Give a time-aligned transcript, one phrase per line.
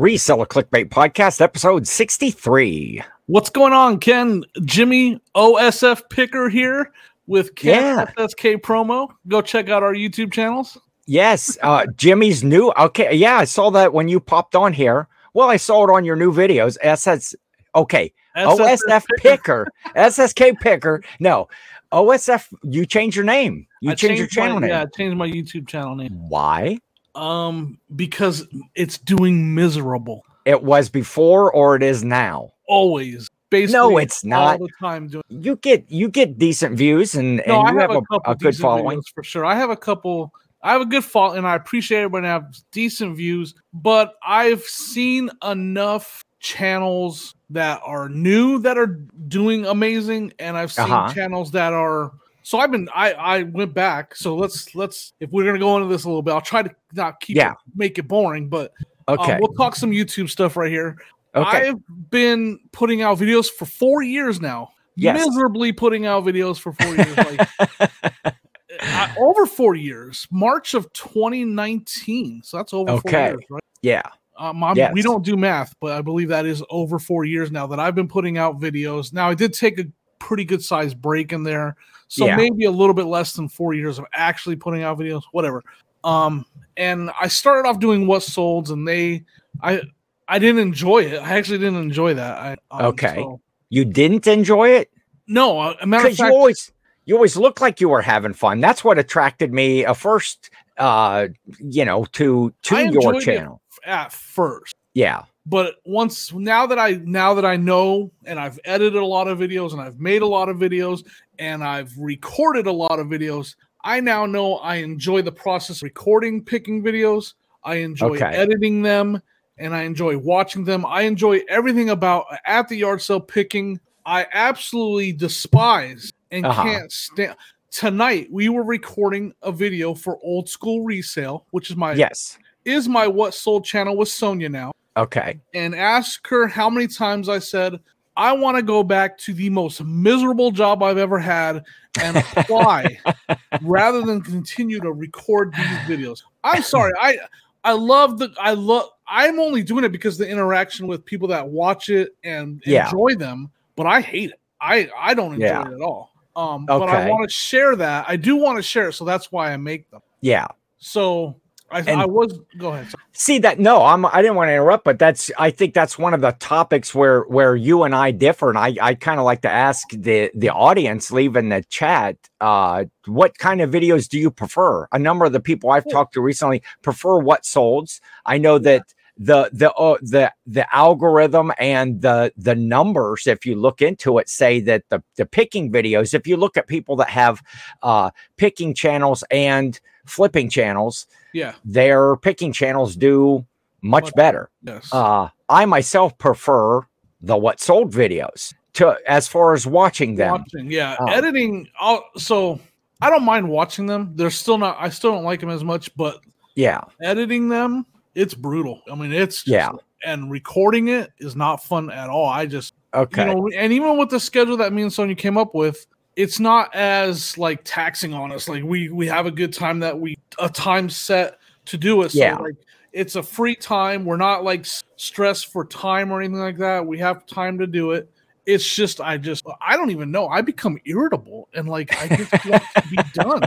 [0.00, 3.02] Reseller Clickbait Podcast, episode 63.
[3.26, 4.42] What's going on, Ken?
[4.64, 6.90] Jimmy OSF Picker here
[7.26, 8.04] with Ken Yeah.
[8.16, 9.10] SSK promo.
[9.28, 10.78] Go check out our YouTube channels.
[11.04, 12.72] Yes, uh, Jimmy's new.
[12.78, 15.06] Okay, yeah, I saw that when you popped on here.
[15.34, 16.78] Well, I saw it on your new videos.
[16.80, 17.34] SS,
[17.74, 21.02] okay, OSF Picker, SSK Picker.
[21.18, 21.46] No,
[21.92, 23.66] OSF, you changed your name.
[23.82, 24.70] You I changed your changed my- channel name.
[24.70, 26.26] Yeah, I changed my YouTube channel name.
[26.30, 26.78] Why?
[27.14, 30.24] Um, because it's doing miserable.
[30.44, 32.50] It was before or it is now.
[32.68, 33.28] Always.
[33.50, 34.60] Basically, No, it's not.
[34.60, 35.24] all the time doing.
[35.28, 38.32] You get you get decent views and, No, and I you have, have, a, a,
[38.32, 39.02] a good following.
[39.12, 39.44] for sure.
[39.44, 40.32] I have a couple.
[40.62, 43.54] I have a good follow, and I appreciate it when I have decent views.
[43.72, 50.84] But I've seen enough channels that are new that are doing amazing, and I've seen
[50.84, 51.12] Uh-huh.
[51.12, 52.12] channels that are.
[52.50, 52.88] So I've been.
[52.92, 54.16] I I went back.
[54.16, 56.70] So let's let's if we're gonna go into this a little bit, I'll try to
[56.94, 57.52] not keep Yeah.
[57.52, 58.72] it, make it boring, but
[59.06, 59.38] um, Okay.
[59.40, 60.96] we'll talk some YouTube stuff right here.
[61.36, 61.68] okay.
[61.68, 61.76] I've
[62.10, 64.70] been putting out videos for four years now.
[64.96, 65.24] Yes.
[65.24, 67.16] Miserably putting out videos for four years.
[67.16, 67.50] Like
[68.80, 70.26] uh, over four years.
[70.32, 72.42] March of 2019.
[72.42, 73.62] So that's over four years, right?
[73.82, 74.02] yeah.
[74.36, 74.92] Um, Yes.
[74.92, 77.94] We don't do math, but I believe that is over four years now that I've
[77.94, 79.12] been putting out videos.
[79.12, 79.84] Now I did take a
[80.18, 81.76] pretty good sized break in there,
[82.10, 82.36] so Yeah.
[82.36, 85.22] maybe a little bit less than four years of actually putting out videos.
[85.32, 85.62] Whatever.
[86.02, 86.44] Um,
[86.76, 89.24] and I started off doing what solds, and they,
[89.62, 89.80] I,
[90.28, 91.22] I didn't enjoy it.
[91.22, 92.36] I actually didn't enjoy that.
[92.38, 93.14] I, um, Okay.
[93.16, 94.90] so- You didn't enjoy it?
[95.28, 96.72] no, a matter of because you always
[97.04, 98.60] you always look like you were having fun.
[98.60, 100.50] That's what attracted me uh, first.
[100.78, 101.28] Uh,
[101.60, 103.60] you know, to to your channel.
[103.84, 104.74] at first.
[104.94, 109.28] Yeah, but once now that i now that i know and i've edited a lot
[109.28, 111.04] of videos and i've made a lot of videos
[111.38, 115.82] and i've recorded a lot of videos i now know i enjoy the process of
[115.82, 117.34] recording picking videos.
[117.64, 118.24] I enjoy Okay.
[118.36, 119.20] editing them
[119.58, 120.86] and i enjoy watching them.
[120.86, 123.78] I enjoy everything about at the yard sale picking.
[124.06, 126.62] I absolutely despise and Uh-huh.
[126.62, 127.36] can't stand
[127.70, 132.88] tonight we were recording a video for old school resale which is my yes, is
[132.88, 134.72] my what sold channel with sonia now
[135.02, 137.78] okay, and ask her how many times I said,
[138.16, 141.64] I want to go back to the most miserable job I've ever had
[142.02, 142.98] and apply
[143.62, 146.22] rather than continue to record these videos.
[146.44, 146.92] I'm sorry.
[147.00, 147.18] I
[147.64, 151.46] I love the I love I'm only doing it because the interaction with people that
[151.48, 152.84] watch it and Yeah.
[152.86, 154.40] enjoy them, but I hate it.
[154.60, 155.68] I I don't enjoy Yeah.
[155.68, 156.10] it at all.
[156.36, 158.04] Um but I want to share that.
[158.08, 160.00] I do want to share it, so that's why I make them.
[160.20, 160.46] yeah.
[160.78, 161.39] So
[161.70, 162.90] I, And- I was go ahead.
[162.90, 163.02] sorry.
[163.12, 163.58] See that?
[163.60, 164.04] No, I'm.
[164.06, 165.30] I didn't want to interrupt, but that's.
[165.38, 168.74] I think that's one of the topics where where you and I differ, and I
[168.80, 173.38] I kind of like to ask the the audience, leave in the chat, uh, what
[173.38, 174.86] kind of videos do you prefer?
[174.92, 175.92] A number of the people I've Yeah.
[175.94, 178.00] talked to recently prefer what solds.
[178.26, 178.82] I know that
[179.18, 184.30] the the uh, the the algorithm and the the numbers if you look into it
[184.30, 187.42] say that the the picking videos if you look at people that have
[187.82, 188.08] uh
[188.38, 189.78] picking channels and
[190.10, 191.54] flipping channels Yeah.
[191.64, 193.44] their picking channels do
[193.82, 194.50] much Much better.
[194.62, 194.88] Yes.
[194.92, 196.82] Uh, I myself prefer
[197.22, 200.32] the what sold videos to as far as watching them.
[200.32, 201.06] Watching, yeah, Oh.
[201.06, 201.66] editing.
[201.80, 202.60] I'll, so
[203.00, 204.12] I don't mind watching them.
[204.16, 204.76] They're still not.
[204.78, 206.20] I still don't like them as much, but
[206.56, 208.82] Yeah, editing them, it's brutal.
[208.90, 209.70] I mean, it's just- Yeah.
[210.04, 212.28] and recording it is not fun at all.
[212.28, 215.38] I just okay, you know, and even with the schedule that me and Sonya came
[215.38, 218.48] up with, it's not as like taxing on us.
[218.48, 222.12] Like we we have a good time that we a time set to do it.
[222.12, 222.36] So Yeah.
[222.36, 222.56] like
[222.92, 224.04] it's a free time.
[224.04, 224.66] We're not like
[224.96, 226.84] stressed for time or anything like that.
[226.84, 228.10] We have time to do it.
[228.46, 230.26] It's just I just I don't even know.
[230.26, 233.42] I become irritable and like I just want to be done.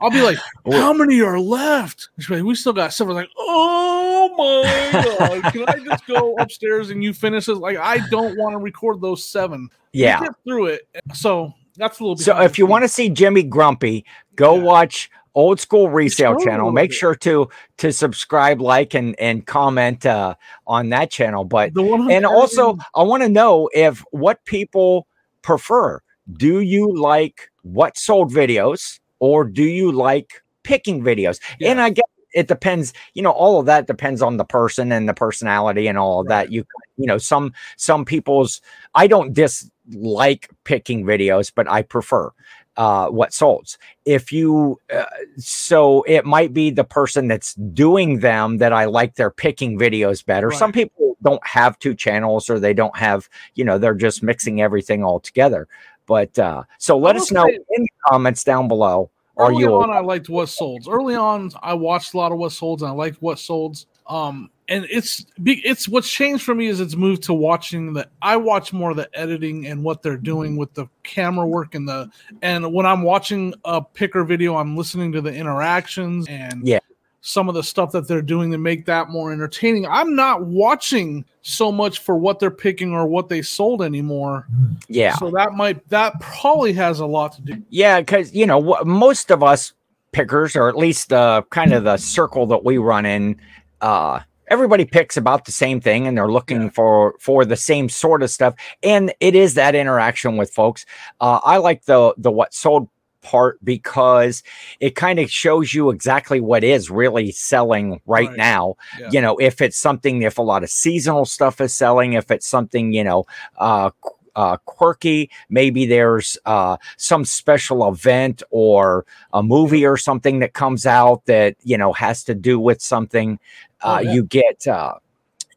[0.00, 0.38] I'll be like,
[0.70, 2.08] how many are left?
[2.30, 3.14] Like, we still got seven.
[3.14, 5.02] Like, oh my
[5.42, 7.56] god, can I just go upstairs and you finish it?
[7.56, 9.68] Like, I don't want to record those seven.
[9.92, 10.20] Yeah.
[10.20, 10.88] get through it.
[11.12, 12.16] So that's a little.
[12.16, 14.04] So if you want to see Jimmy Grumpy,
[14.36, 14.62] go Yeah.
[14.62, 16.72] watch Old School Resale channel.
[16.72, 20.34] Make sure to to subscribe, like, and and comment uh,
[20.66, 21.44] on that channel.
[21.44, 25.06] But and also I want to know if what people
[25.42, 26.00] prefer.
[26.32, 31.40] Do you like what sold videos or do you like picking videos?
[31.64, 32.04] And I guess
[32.34, 35.96] it depends, you know, all of that depends on the person and the personality and
[35.96, 36.40] all of that.
[36.46, 36.50] Right.
[36.50, 36.64] You
[36.98, 38.60] you know, some some people's
[38.94, 42.32] I don't dislike picking videos, but I prefer
[42.78, 43.76] uh, what solds.
[44.04, 45.04] If you, uh,
[45.36, 50.24] so it might be the person that's doing them that I like their picking videos
[50.24, 50.52] better.
[50.52, 54.60] Some people don't have two channels or they don't have, you know, they're just mixing
[54.62, 55.66] everything all together.
[56.06, 59.10] But uh, so let us know say- in the comments down below.
[59.36, 60.88] Are early you on, I liked what solds.
[60.88, 63.86] Early on, I watched a lot of what solds, and I liked what solds.
[64.08, 68.36] Um, and it's it's what's changed for me is it's moved to watching the I
[68.36, 72.10] watch more of the editing and what they're doing with the camera work and the
[72.42, 76.80] and when I'm watching a picker video, I'm listening to the interactions and Yeah.
[77.22, 79.86] some of the stuff that they're doing to make that more entertaining.
[79.86, 84.46] I'm not watching so much for what they're picking or what they sold anymore.
[84.88, 85.14] Yeah.
[85.16, 87.62] So that might that probably has a lot to do.
[87.70, 89.72] Yeah, because you know most of us
[90.12, 93.38] pickers, or at least uh, kind of the circle that we run in,
[93.80, 98.22] uh, everybody picks about the same thing, and they're looking for for the same sort
[98.22, 98.54] of stuff.
[98.82, 100.84] And it is that interaction with folks.
[101.20, 102.88] Uh, I like the the what sold
[103.20, 104.44] part because
[104.78, 108.36] it kind of shows you exactly what is really selling right, Right.
[108.36, 109.08] now Yeah.
[109.10, 112.46] you know if it's something if a lot of seasonal stuff is selling if it's
[112.46, 113.26] something you know
[113.58, 113.90] uh
[114.38, 120.86] uh, quirky maybe there's uh some special event or a movie or something that comes
[120.86, 123.38] out that you know has to do with something
[123.82, 124.12] Oh, uh yeah.
[124.14, 124.94] you get uh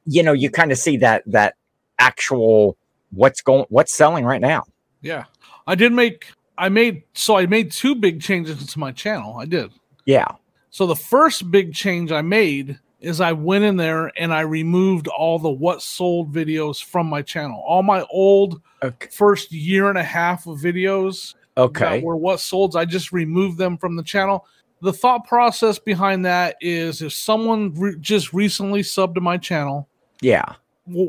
[0.05, 1.55] you know you kind of see that that
[1.99, 2.75] actual
[3.11, 4.63] what's going what's selling right now
[5.01, 5.25] Yeah.
[5.67, 6.25] I did make
[6.57, 9.37] I made so I made two big changes to my channel.
[9.37, 9.69] I did.
[10.05, 10.27] yeah
[10.71, 15.07] So the first big change I made is I went in there and I removed
[15.07, 17.63] all the what sold videos from my channel.
[17.65, 22.37] All my old okay first year and a half of videos okay that were what
[22.39, 24.45] solds, I just removed them from the channel.
[24.81, 29.87] The thought process behind that is if someone re- just recently subbed to my channel,
[30.21, 30.55] yeah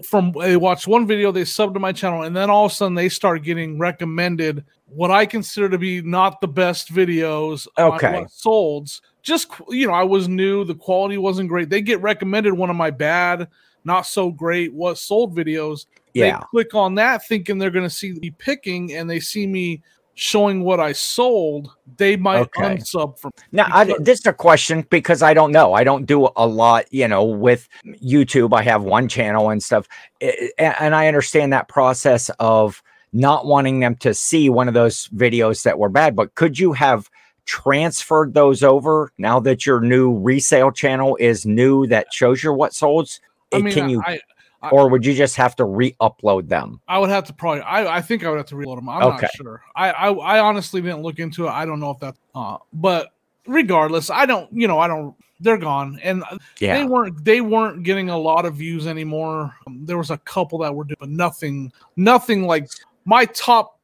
[0.04, 2.74] from they watched one video, they subbed to my channel, and then all of a
[2.74, 7.66] sudden they start getting recommended what I consider to be not the best videos.
[7.76, 8.12] on Okay.
[8.12, 9.00] what solds.
[9.22, 11.70] Just you know, I was new, the quality wasn't great.
[11.70, 13.48] They get recommended one of my bad,
[13.84, 15.86] not so great, what sold videos.
[16.14, 19.46] yeah They click on that thinking they're going to see me picking, and they see
[19.46, 19.82] me
[20.14, 21.70] showing what I sold.
[21.96, 22.76] They might Okay.
[22.76, 23.30] unsub from.
[23.52, 25.72] Now, I, this is a question because I don't know.
[25.72, 27.68] I don't do a lot, you know, with
[28.02, 28.54] YouTube.
[28.54, 29.86] I have one channel and stuff,
[30.20, 32.82] and I understand that process of
[33.12, 36.16] not wanting them to see one of those videos that were bad.
[36.16, 37.10] But could you have
[37.44, 42.72] transferred those over now that your new resale channel is new that shows your what
[42.72, 43.20] solds?
[43.52, 44.20] I mean, Can you, I,
[44.62, 46.80] I- or would you just have to re-upload them?
[46.86, 47.62] I would have to probably.
[47.62, 48.88] I, I think I would have to reload them.
[48.88, 49.22] I'm Okay.
[49.22, 49.62] not sure.
[49.74, 51.50] I, I I honestly didn't look into it.
[51.50, 52.14] I don't know if that.
[52.34, 53.08] Uh, but
[53.46, 54.48] regardless, I don't.
[54.52, 55.16] You know, I don't.
[55.40, 56.22] They're gone, and
[56.60, 57.24] they weren't.
[57.24, 59.52] They weren't getting a lot of views anymore.
[59.66, 61.72] Um, there was a couple that were doing, but nothing.
[61.96, 62.70] Nothing like
[63.04, 63.80] my top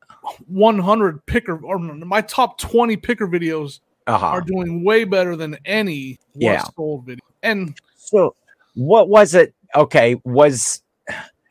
[0.47, 4.27] 100 picker or my top 20 picker videos uh-huh.
[4.27, 6.63] are doing way better than any Yeah.
[6.77, 7.25] sold video.
[7.43, 8.35] And So
[8.75, 9.55] what was it?
[9.75, 10.83] Okay, was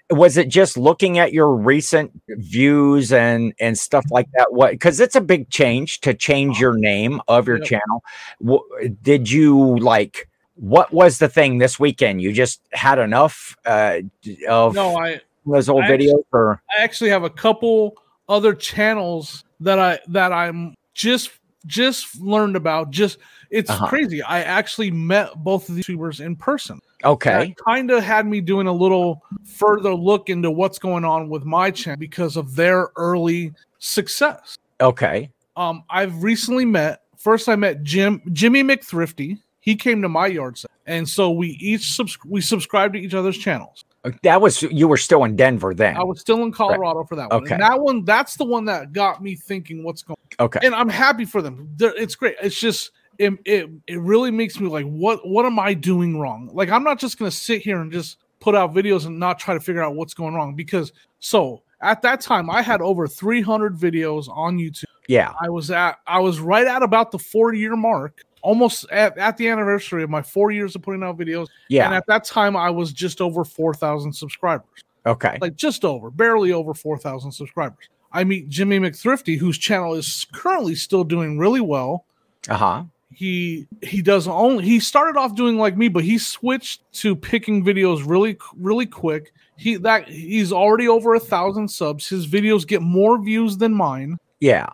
[0.09, 4.53] was it just looking at your recent views and and stuff like that?
[4.53, 7.67] What because it's a big change to change your name of your Yep.
[7.67, 8.03] channel.
[8.39, 8.63] What,
[9.03, 10.29] did you like?
[10.55, 12.21] What was the thing this weekend?
[12.21, 13.99] You just had enough uh,
[14.49, 17.97] of no, I those old I actually- videos, or I actually have a couple
[18.29, 21.31] other channels that I that I'm just
[21.65, 22.91] just learned about.
[22.91, 23.17] Just
[23.49, 23.87] it's Uh-huh.
[23.87, 24.21] crazy.
[24.21, 26.79] I actually met both of these YouTubers in person.
[27.03, 31.45] okay, kind of had me doing a little further look into what's going on with
[31.45, 34.57] my channel because of their early success.
[34.81, 37.01] okay, Um, I've recently met.
[37.17, 39.37] First, I met Jim Jimmy McThrifty.
[39.59, 43.13] He came to my yard sale, and so we each subs- we subscribed to each
[43.13, 43.83] other's channels.
[44.07, 45.97] Uh, that was you were still in Denver then.
[45.97, 47.43] I was still in Colorado for that one.
[47.43, 47.53] Okay.
[47.55, 50.89] And that one, that's the one that got me thinking what's going Okay, And I'm
[50.89, 51.69] happy for them.
[51.75, 52.35] They're, it's great.
[52.41, 56.49] It's just it, it it really makes me like what what am I doing wrong?
[56.53, 59.53] Like I'm not just gonna sit here and just put out videos and not try
[59.53, 63.75] to figure out what's going wrong because so at that time I had over 300
[63.75, 64.85] videos on YouTube.
[65.07, 69.17] yeah, I was at I was right at about the four year mark, almost at,
[69.17, 71.47] at the anniversary of my four years of putting out videos.
[71.69, 71.85] Yeah.
[71.85, 76.11] And at that time I was just over four thousand subscribers okay, like just over,
[76.11, 77.89] barely over 4,000 subscribers.
[78.11, 82.05] I meet Jimmy McThrifty, whose channel is currently still doing really well.
[82.49, 86.91] uh huh, He he does only he started off doing like me, but he switched
[86.93, 89.33] to picking videos really really quick.
[89.57, 92.07] He that he's already over a thousand subs.
[92.07, 94.67] His videos get more views than mine, yeah.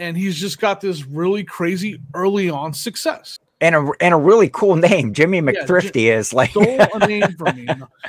[0.00, 3.38] And he's just got this really crazy early on success.
[3.60, 7.32] And a and a really cool name, Jimmy Ji- McThrifty is like stole a name
[7.38, 7.68] from me.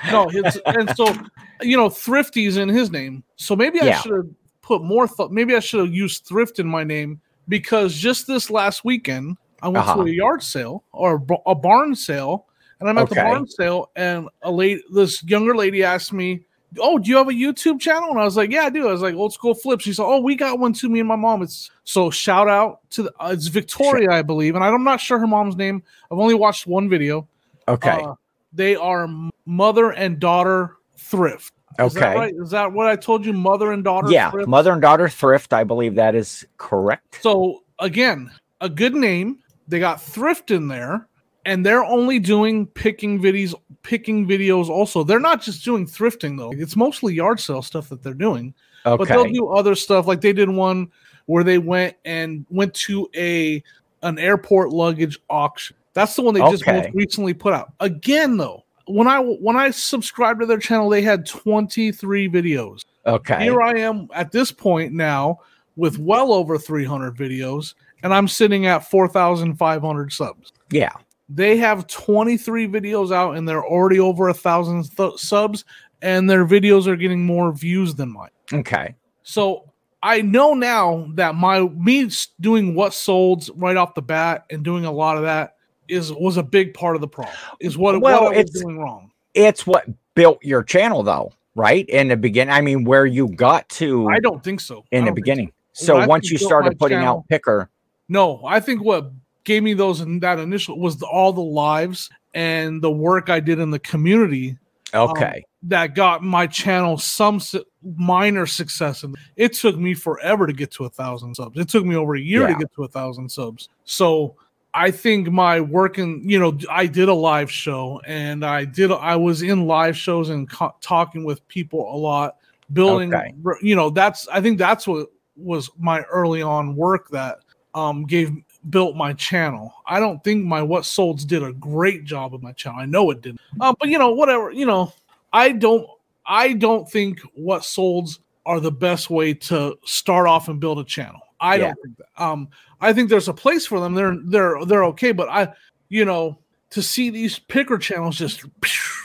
[0.09, 1.13] No, his, and so
[1.61, 3.23] you know, thrifty's in his name.
[3.35, 4.27] So maybe I should have
[4.61, 5.31] put more thought.
[5.31, 7.19] Maybe I should have used thrift in my name
[7.49, 9.95] because just this last weekend I went Uh-huh.
[10.03, 12.47] to a yard sale or a barn sale,
[12.79, 16.45] and I'm at the barn sale, and a lady, this younger lady, asked me.
[16.79, 18.09] Oh, do you have a YouTube channel?
[18.11, 18.87] And I was like, Yeah, I do.
[18.87, 19.83] I was like, Old School Flips.
[19.83, 20.89] She said, Oh, we got one too.
[20.89, 21.41] Me and my mom.
[21.41, 25.19] It's so shout out to the, uh, it's Victoria, I believe, and I'm not sure
[25.19, 25.83] her mom's name.
[26.11, 27.27] I've only watched one video.
[27.67, 28.01] okay.
[28.03, 28.13] Uh,
[28.53, 29.07] They are
[29.45, 31.53] mother and daughter thrift.
[31.79, 32.15] Is that Okay.
[32.19, 32.33] right?
[32.37, 33.33] Is that what I told you?
[33.33, 34.09] Mother and daughter.
[34.09, 34.47] Yeah, thrift?
[34.47, 35.53] mother and daughter thrift.
[35.53, 37.19] I believe that is correct.
[37.21, 38.29] So again,
[38.61, 39.39] a good name.
[39.67, 41.07] They got thrift in there,
[41.45, 43.53] and they're only doing picking videos.
[43.83, 44.69] Picking videos.
[44.69, 46.51] Also, they're not just doing thrifting though.
[46.51, 48.53] It's mostly yard sale stuff that they're doing.
[48.85, 48.97] okay.
[48.97, 50.07] But they'll do other stuff.
[50.07, 50.91] Like they did one
[51.25, 53.63] where they went and went to a
[54.03, 55.75] an airport luggage auction.
[55.93, 57.73] That's the one they just most recently put out.
[57.79, 62.85] Again, though, when I when I subscribed to their channel, they had 23 videos.
[63.05, 63.43] Okay.
[63.43, 65.39] Here I am at this point now
[65.75, 70.53] with well over 300 videos, and I'm sitting at 4,500 subs.
[70.69, 70.91] Yeah.
[71.33, 75.63] They have 23 videos out, and they're already over a thousand th- subs,
[76.01, 78.29] and their videos are getting more views than mine.
[78.51, 78.95] Okay.
[79.23, 79.71] So
[80.03, 82.09] I know now that my me
[82.39, 85.55] doing what sold right off the bat and doing a lot of that
[85.87, 87.35] is was a big part of the problem.
[87.59, 89.11] Is what, Well, what I was it's- doing wrong.
[89.33, 89.85] It's what
[90.15, 91.85] built your channel, though, right?
[91.87, 94.83] In the beginning, I mean, where you got to I don't think so.
[94.91, 95.15] In the don't so.
[95.15, 95.51] beginning.
[95.73, 97.69] So once you started putting channel- out picker,
[98.09, 99.11] No, I think what
[99.43, 103.39] gave me those in that initial was the, all the lives and the work I
[103.39, 104.57] did in the community
[104.93, 109.03] okay, that got my channel some su- minor success.
[109.03, 111.59] And it took me forever to get to a thousand subs.
[111.59, 113.69] It took me over a year to get to a thousand subs.
[113.83, 114.35] So
[114.73, 119.15] I think my working, you know, I did a live show and I did, I
[119.15, 122.37] was in live shows and co- talking with people a lot,
[122.73, 123.33] building, Okay.
[123.61, 127.39] you know, that's, I think that's what was my early on work that
[127.73, 128.31] um gave
[128.69, 129.73] built my channel.
[129.87, 132.79] I don't think my what solds did a great job of my channel.
[132.79, 133.41] I know it didn't.
[133.59, 134.93] Uh, but you know, whatever, you know,
[135.33, 135.87] I don't
[136.25, 140.83] I don't think what solds are the best way to start off and build a
[140.83, 141.21] channel.
[141.39, 141.61] I Yeah.
[141.65, 142.23] don't think that.
[142.23, 142.49] Um
[142.79, 143.93] I think there's a place for them.
[143.93, 145.53] They're they're they're okay, but I
[145.89, 146.37] you know,
[146.69, 148.45] to see these picker channels just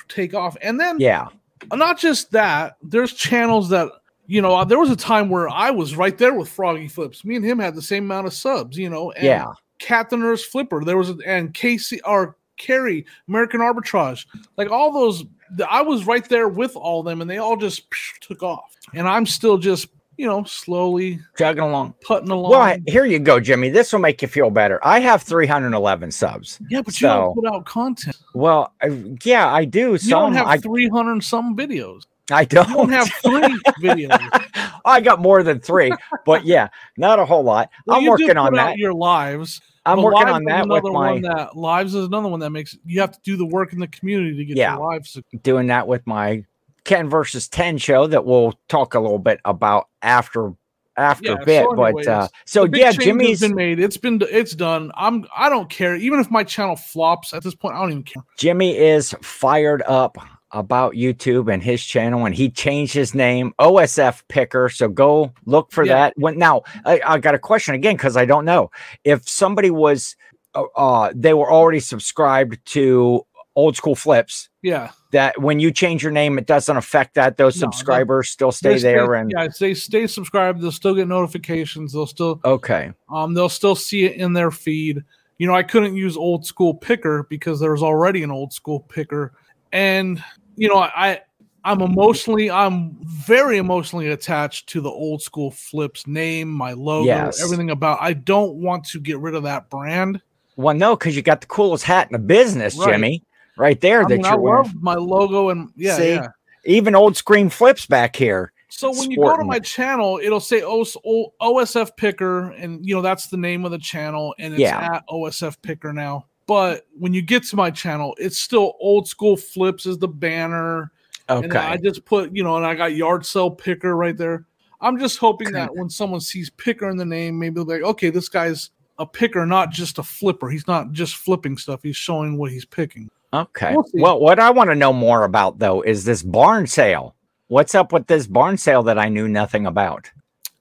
[0.09, 1.29] take off and then yeah,
[1.73, 3.91] not just that, there's channels that
[4.27, 7.25] you know, there was a time where I was right there with Froggy Flips.
[7.25, 9.47] Me and him had the same amount of subs, you know, and yeah,
[9.79, 10.85] Cat the Nurse Flipper.
[10.85, 15.25] There was a, and Casey or Carrie, American Arbitrage, like all those.
[15.71, 17.85] I was right there with all them, and they all just
[18.21, 18.75] took off.
[18.95, 21.95] And I'm still just, you know, slowly chugging along.
[22.05, 22.51] putting along.
[22.51, 23.69] Well, here you go, Jimmy.
[23.69, 24.81] This will make you feel better.
[24.83, 26.59] I have 311 subs.
[26.69, 28.17] yeah, but you so- don't put out content.
[28.35, 29.93] Well, I, yeah, I do.
[29.93, 32.03] You Some don't have I, 300 some videos.
[32.31, 32.69] I don't.
[32.73, 33.41] Don't have three
[33.81, 34.81] videos.
[34.85, 35.93] I got more than three,
[36.25, 37.71] but yeah, not a whole lot.
[37.87, 38.79] Well, I'm working on that.
[38.79, 39.61] Your lives.
[39.85, 43.01] I'm working on that with my one that lives is another one that makes you
[43.01, 44.77] have to do the work in the community to get Yeah.
[44.77, 45.17] your lives.
[45.43, 46.45] doing that with my
[46.83, 50.53] Ken versus 10 show that we'll talk a little bit about after
[50.97, 51.65] after Yeah, a bit.
[51.65, 53.79] so but uh so yeah, Jimmy's been made.
[53.79, 54.91] It's been it's done.
[54.97, 55.95] I'm I don't care.
[55.95, 58.25] Even if my channel flops at this point, I don't even care.
[58.39, 60.17] Jimmy is fired up
[60.59, 64.69] about YouTube and his channel, and he changed his name OSF Picker.
[64.69, 65.95] So go look for Yeah.
[65.95, 66.15] that.
[66.17, 68.71] When now, I, I got a question again because I don't know
[69.05, 70.17] if somebody was,
[70.55, 74.49] uh, uh, they were already subscribed to Old School Flips.
[74.63, 74.91] Yeah.
[75.13, 77.37] That when you change your name, it doesn't affect that.
[77.37, 80.61] Those No, subscribers still stay They there, and yeah, they stay subscribed.
[80.61, 81.93] They'll still get notifications.
[81.93, 85.05] They'll still okay, um they'll still see it in their feed.
[85.39, 88.81] You know, I couldn't use old school picker because there was already an old school
[88.81, 89.33] picker,
[89.73, 90.23] and
[90.57, 91.21] you know, I
[91.65, 97.43] I'm emotionally I'm very emotionally attached to the old school flips name, my logo, Yes.
[97.43, 97.99] everything about.
[98.01, 100.21] I don't want to get rid of that brand.
[100.57, 102.93] well, no, because you got the coolest hat in the business, Right.
[102.93, 103.23] Jimmy,
[103.59, 104.01] right there.
[104.01, 104.63] I, that mean, you're wearing.
[104.65, 106.15] love my logo and yeah, See?
[106.15, 106.29] yeah.
[106.65, 108.53] Even old school flips back here.
[108.69, 113.29] So when you go to my channel, it'll say OSF Picker, and you know that's
[113.29, 114.95] the name of the channel, and it's Yeah.
[114.97, 116.27] at OSF Picker now.
[116.47, 120.93] But when you get to my channel, it's still old school flips is the banner,
[121.29, 121.59] and Okay.
[121.59, 124.47] I just put you know, and I got yard sale picker right there.
[124.81, 127.83] I'm just hoping that when someone sees picker in the name, maybe they'll be like,
[127.83, 130.49] okay, this guy's a picker, not just a flipper.
[130.49, 131.83] He's not just flipping stuff.
[131.83, 133.11] He's showing what he's picking.
[133.33, 133.75] Okay.
[133.75, 133.85] We'll.
[133.95, 137.15] Well, what I want to know more about though is this barn sale.
[137.49, 140.11] What's up with this barn sale that I knew nothing about?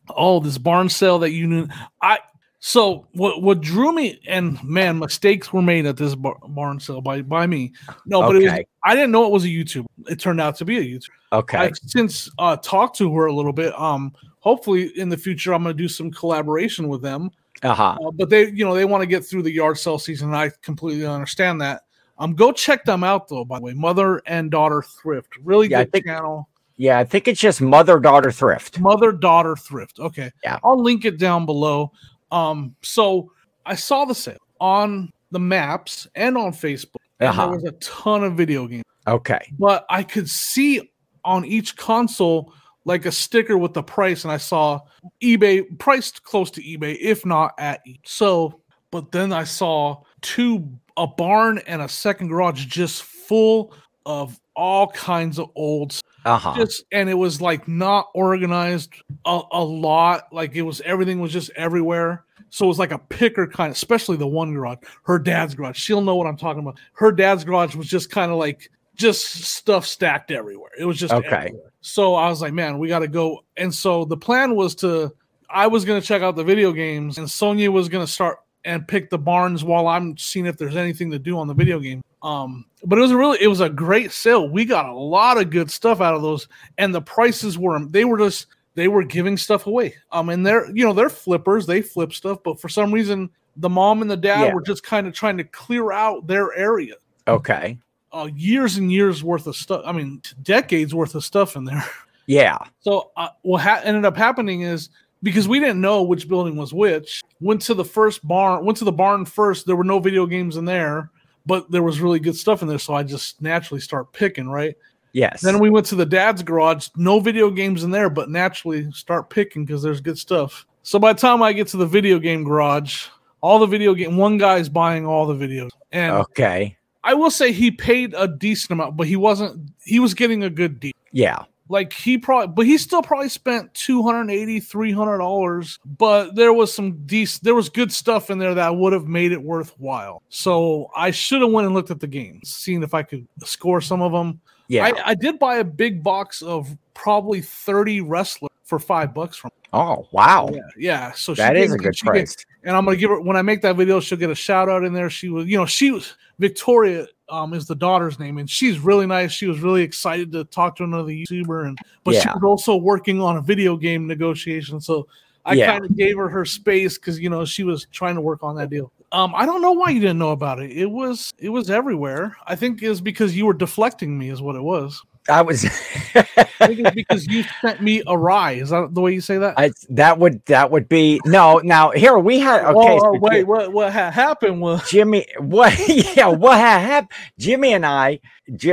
[0.09, 1.67] oh this barn sale that you knew
[2.01, 2.19] i
[2.59, 7.01] so what what drew me and man mistakes were made at this bar, barn sale
[7.01, 7.73] by by me.
[8.05, 10.65] No but it was i didn't know it was a youtube it turned out to
[10.65, 11.57] be a youtube Okay.
[11.57, 13.77] i've since uh talked to her a little bit.
[13.79, 17.29] Um hopefully in the future i'm going to do some collaboration with them.
[17.63, 17.97] Uh-huh.
[18.05, 20.37] uh, but they you know they want to get through the yard sale season and
[20.37, 21.83] i completely understand that.
[22.17, 23.73] Um go check them out though by the way.
[23.73, 25.33] Mother and daughter thrift.
[25.43, 26.49] Really Yeah, good think- channel.
[26.77, 28.81] Yeah, I think it's just mother daughter thrift.
[28.81, 29.99] mother daughter thrift.
[29.99, 30.31] Okay.
[30.43, 30.59] Yeah.
[30.63, 31.91] i'll link it down below
[32.31, 33.31] um so
[33.65, 37.47] i saw the sale on the maps and on facebook and Uh-huh.
[37.47, 38.83] there was a ton of video games.
[39.07, 39.39] Okay.
[39.57, 40.91] But I could see
[41.23, 42.53] on each console
[42.83, 44.79] like a sticker with the price, and I saw
[45.23, 48.01] eBay priced close to eBay, if not at each.
[48.05, 48.59] So,
[48.91, 50.67] but then I saw two
[50.97, 53.73] a barn and a second garage just full
[54.05, 56.55] of all kinds of old Uh-huh.
[56.55, 58.91] just and it was like not organized
[59.25, 62.97] a, a lot like it was everything was just everywhere so it was like a
[62.97, 66.61] picker kind of especially the one garage her dad's garage she'll know what i'm talking
[66.63, 70.97] about her dad's garage was just kind of like just stuff stacked everywhere it was
[70.97, 71.27] just Okay.
[71.27, 71.71] everywhere.
[71.81, 75.13] so i was like man we got to go and so the plan was to
[75.49, 78.39] i was going to check out the video games and sonia was going to start
[78.63, 81.79] and pick the barns while i'm seeing if there's anything to do on the video
[81.79, 84.93] game um but it was a really it was a great sale we got a
[84.93, 86.47] lot of good stuff out of those
[86.79, 90.65] and the prices were they were just they were giving stuff away um and they're
[90.75, 94.17] you know they're flippers they flip stuff but for some reason the mom and the
[94.17, 94.53] dad Yeah.
[94.53, 96.95] were just kind of trying to clear out their area
[97.27, 97.77] Okay.
[98.11, 101.85] uh years and years worth of stuff i mean decades worth of stuff in there
[102.27, 102.57] Yeah.
[102.79, 104.89] so uh, what ha- ended up happening is
[105.21, 108.83] because we didn't know which building was which, went to the first barn, went to
[108.85, 109.65] the barn first.
[109.65, 111.09] There were no video games in there,
[111.45, 112.79] but there was really good stuff in there.
[112.79, 114.75] So I just naturally start picking, right?
[115.13, 115.41] Yes.
[115.41, 119.29] Then we went to the dad's garage, no video games in there, but naturally start
[119.29, 120.65] picking because there's good stuff.
[120.83, 123.07] So by the time I get to the video game garage,
[123.39, 125.69] all the video game, one guy's buying all the videos.
[125.91, 126.77] And okay.
[127.03, 130.49] I will say he paid a decent amount, but he wasn't, he was getting a
[130.49, 131.43] good deal Yeah.
[131.69, 137.05] Like he probably but he still probably spent 280 300 dollars but there was some
[137.05, 141.11] decent there was good stuff in there that would have made it worthwhile so i
[141.11, 144.11] should have went and looked at the games seen if i could score some of
[144.11, 144.85] them Yeah.
[144.85, 149.51] I, I did buy a big box of probably 30 wrestlers for five bucks from
[149.73, 150.49] oh, wow.
[150.51, 152.35] yeah yeah so she That is a good price.
[152.63, 154.83] and I'm gonna give her when I make that video, she'll get a shout out
[154.83, 155.09] in there.
[155.09, 159.05] She was, you know, she was Victoria um is the daughter's name, and she's really
[159.05, 159.31] nice.
[159.31, 163.21] She was really excited to talk to another YouTuber, and but she was also working
[163.21, 164.79] on a video game negotiation.
[164.79, 165.07] So
[165.45, 165.73] I Yeah.
[165.73, 168.55] kind of gave her her space because you know she was trying to work on
[168.55, 168.91] that deal.
[169.11, 170.71] Um, I don't know why you didn't know about it.
[170.71, 172.35] It was it was everywhere.
[172.47, 175.01] I think is because you were deflecting me, is what it was.
[175.29, 175.65] I was
[176.15, 176.21] I
[176.67, 178.53] think it's because you sent me a rye.
[178.53, 179.55] Is that the way you say that?
[179.57, 183.43] I that would that would be no now here we had okay oh, oh, wait,
[183.45, 185.73] what what ha- happened was Jimmy what
[186.15, 188.19] yeah what ha- happened Jimmy and I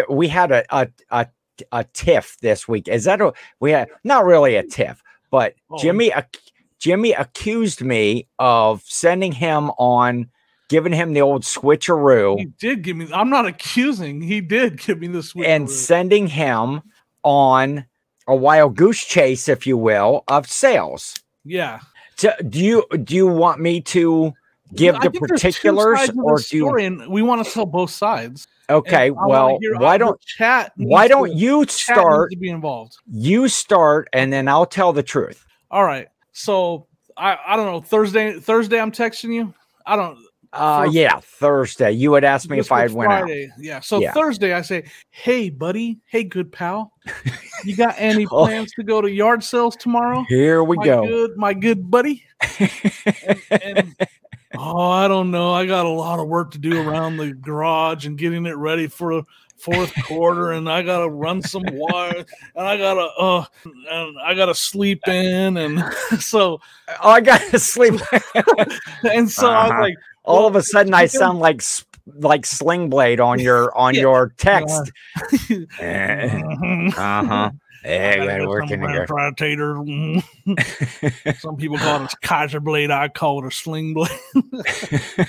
[0.09, 1.27] we had a a a,
[1.73, 5.79] a tiff this week is that a we had not really a tiff but Oh.
[5.79, 6.13] Jimmy
[6.79, 10.29] Jimmy accused me of sending him on
[10.73, 13.07] giving him the old switcheroo He did give me.
[13.13, 14.23] I'm not accusing.
[14.23, 15.47] He did give me the switch.
[15.47, 16.81] and sending him
[17.23, 17.85] on
[18.27, 21.81] a wild goose chase if you will of sales yeah.
[22.17, 24.33] So, do you do you want me to
[24.75, 27.51] give I the think there's two particulars of the or do you we want to
[27.51, 28.47] sell both sides.
[28.71, 30.73] okay And I wanna well hear- why don't chat?
[30.77, 32.95] why don't to- you start to be involved?
[33.11, 36.09] you start and then i'll tell the truth All right.
[36.33, 39.53] So I I don't know Thursday Thursday I'm texting you.
[39.85, 40.17] I don't.
[40.53, 43.81] Uh For- yeah thursday you had asked me if i had went out Yeah.
[43.81, 44.13] So Yeah.
[44.13, 46.93] Thursday I say, hey buddy, hey good pal,
[47.65, 48.45] you got any Oh.
[48.47, 50.25] plans to go to yard sales tomorrow?
[50.29, 52.25] here we my go good, my good buddy.
[52.59, 53.97] and, and-
[54.59, 55.53] oh, I don't know.
[55.55, 58.87] I got a lot of work to do around the garage and getting it ready
[58.87, 59.23] for
[59.57, 62.25] fourth quarter, and I gotta run some wire,
[62.57, 65.83] and I gotta uh, and I gotta sleep in, and
[66.21, 66.61] so
[67.03, 67.95] oh i gotta sleep
[69.05, 69.69] and so I Uh-huh.
[69.79, 71.63] was like, all Well, of a sudden i sound like
[72.19, 74.01] like sling blade on your on Yeah.
[74.03, 74.91] your text
[75.79, 76.89] mhm.
[76.97, 77.51] uh-huh
[77.85, 79.07] yeah gotta gotta get work some here.
[81.39, 82.91] Some people call it a Kaiser blade.
[82.93, 84.11] I call it a sling blade.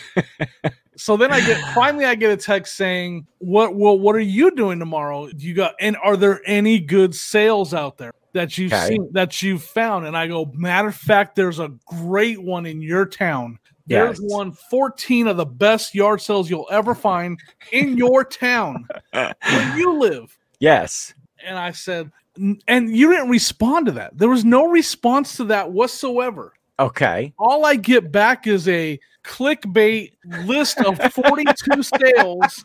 [0.96, 3.76] so then I get finally I get a text saying, "What?
[3.76, 5.30] Well, what are you doing tomorrow?
[5.36, 8.88] You got and are there any good sales out there that you've Okay.
[8.90, 12.82] seen that you've found?" And I go, "Matter of fact, there's a great one in
[12.82, 17.40] your town." There's one 14 of the best yard sales you'll ever find
[17.72, 20.38] in your town where you live.
[20.60, 21.14] yes
[21.46, 22.12] And I said,
[22.68, 24.18] and you didn't respond to that.
[24.18, 26.54] There was no response to that whatsoever.
[26.80, 30.12] okay All I get back is a clickbait
[30.46, 32.64] list of 42 sales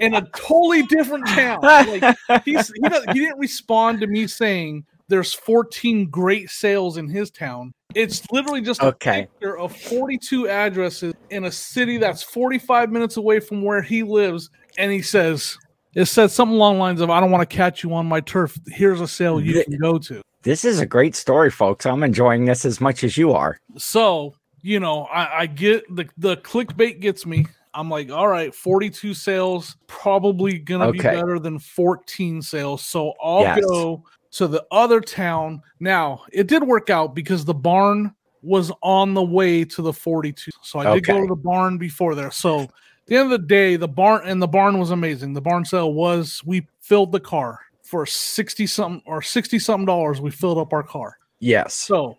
[0.00, 1.60] in a totally different town.
[1.62, 2.80] Like he's, he,
[3.12, 7.74] he didn't respond to me saying there's 14 great sales in his town.
[7.94, 9.28] It's literally just a Okay.
[9.40, 14.50] picture of 42 addresses in a city that's 45 minutes away from where he lives.
[14.78, 15.56] And he says,
[15.94, 18.20] it said something along the lines of, I don't want to catch you on my
[18.20, 18.58] turf.
[18.66, 20.20] Here's a sale you can go to.
[20.42, 24.34] this is a great story folks i'm enjoying this as much as you are So,
[24.60, 27.46] you know, I, I get the, the clickbait gets me.
[27.72, 32.84] I'm like, all right, 42 sales, probably gonna be better than 14 sales.
[32.84, 33.60] So I'll Yes.
[33.64, 34.02] go
[34.34, 35.62] to the other town.
[35.80, 40.50] Now it did work out because the barn was on the way to the 42.
[40.62, 42.30] So I did go to the barn before there.
[42.30, 42.70] So at
[43.06, 45.32] the end of the day, the barn and the barn was amazing.
[45.34, 50.20] The barn sale was we filled the car for 60 something or 60 something dollars.
[50.20, 51.16] We filled up our car.
[51.38, 51.74] Yes.
[51.74, 52.18] So,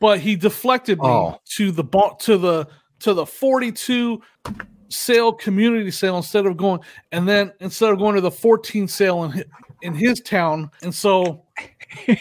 [0.00, 1.38] but he deflected me Oh.
[1.56, 2.66] to the bar to the
[3.00, 4.20] to the 42
[4.88, 6.80] sale community sale instead of going
[7.12, 9.44] and then instead of going to the 14 sale and his,
[9.82, 11.44] in his town and so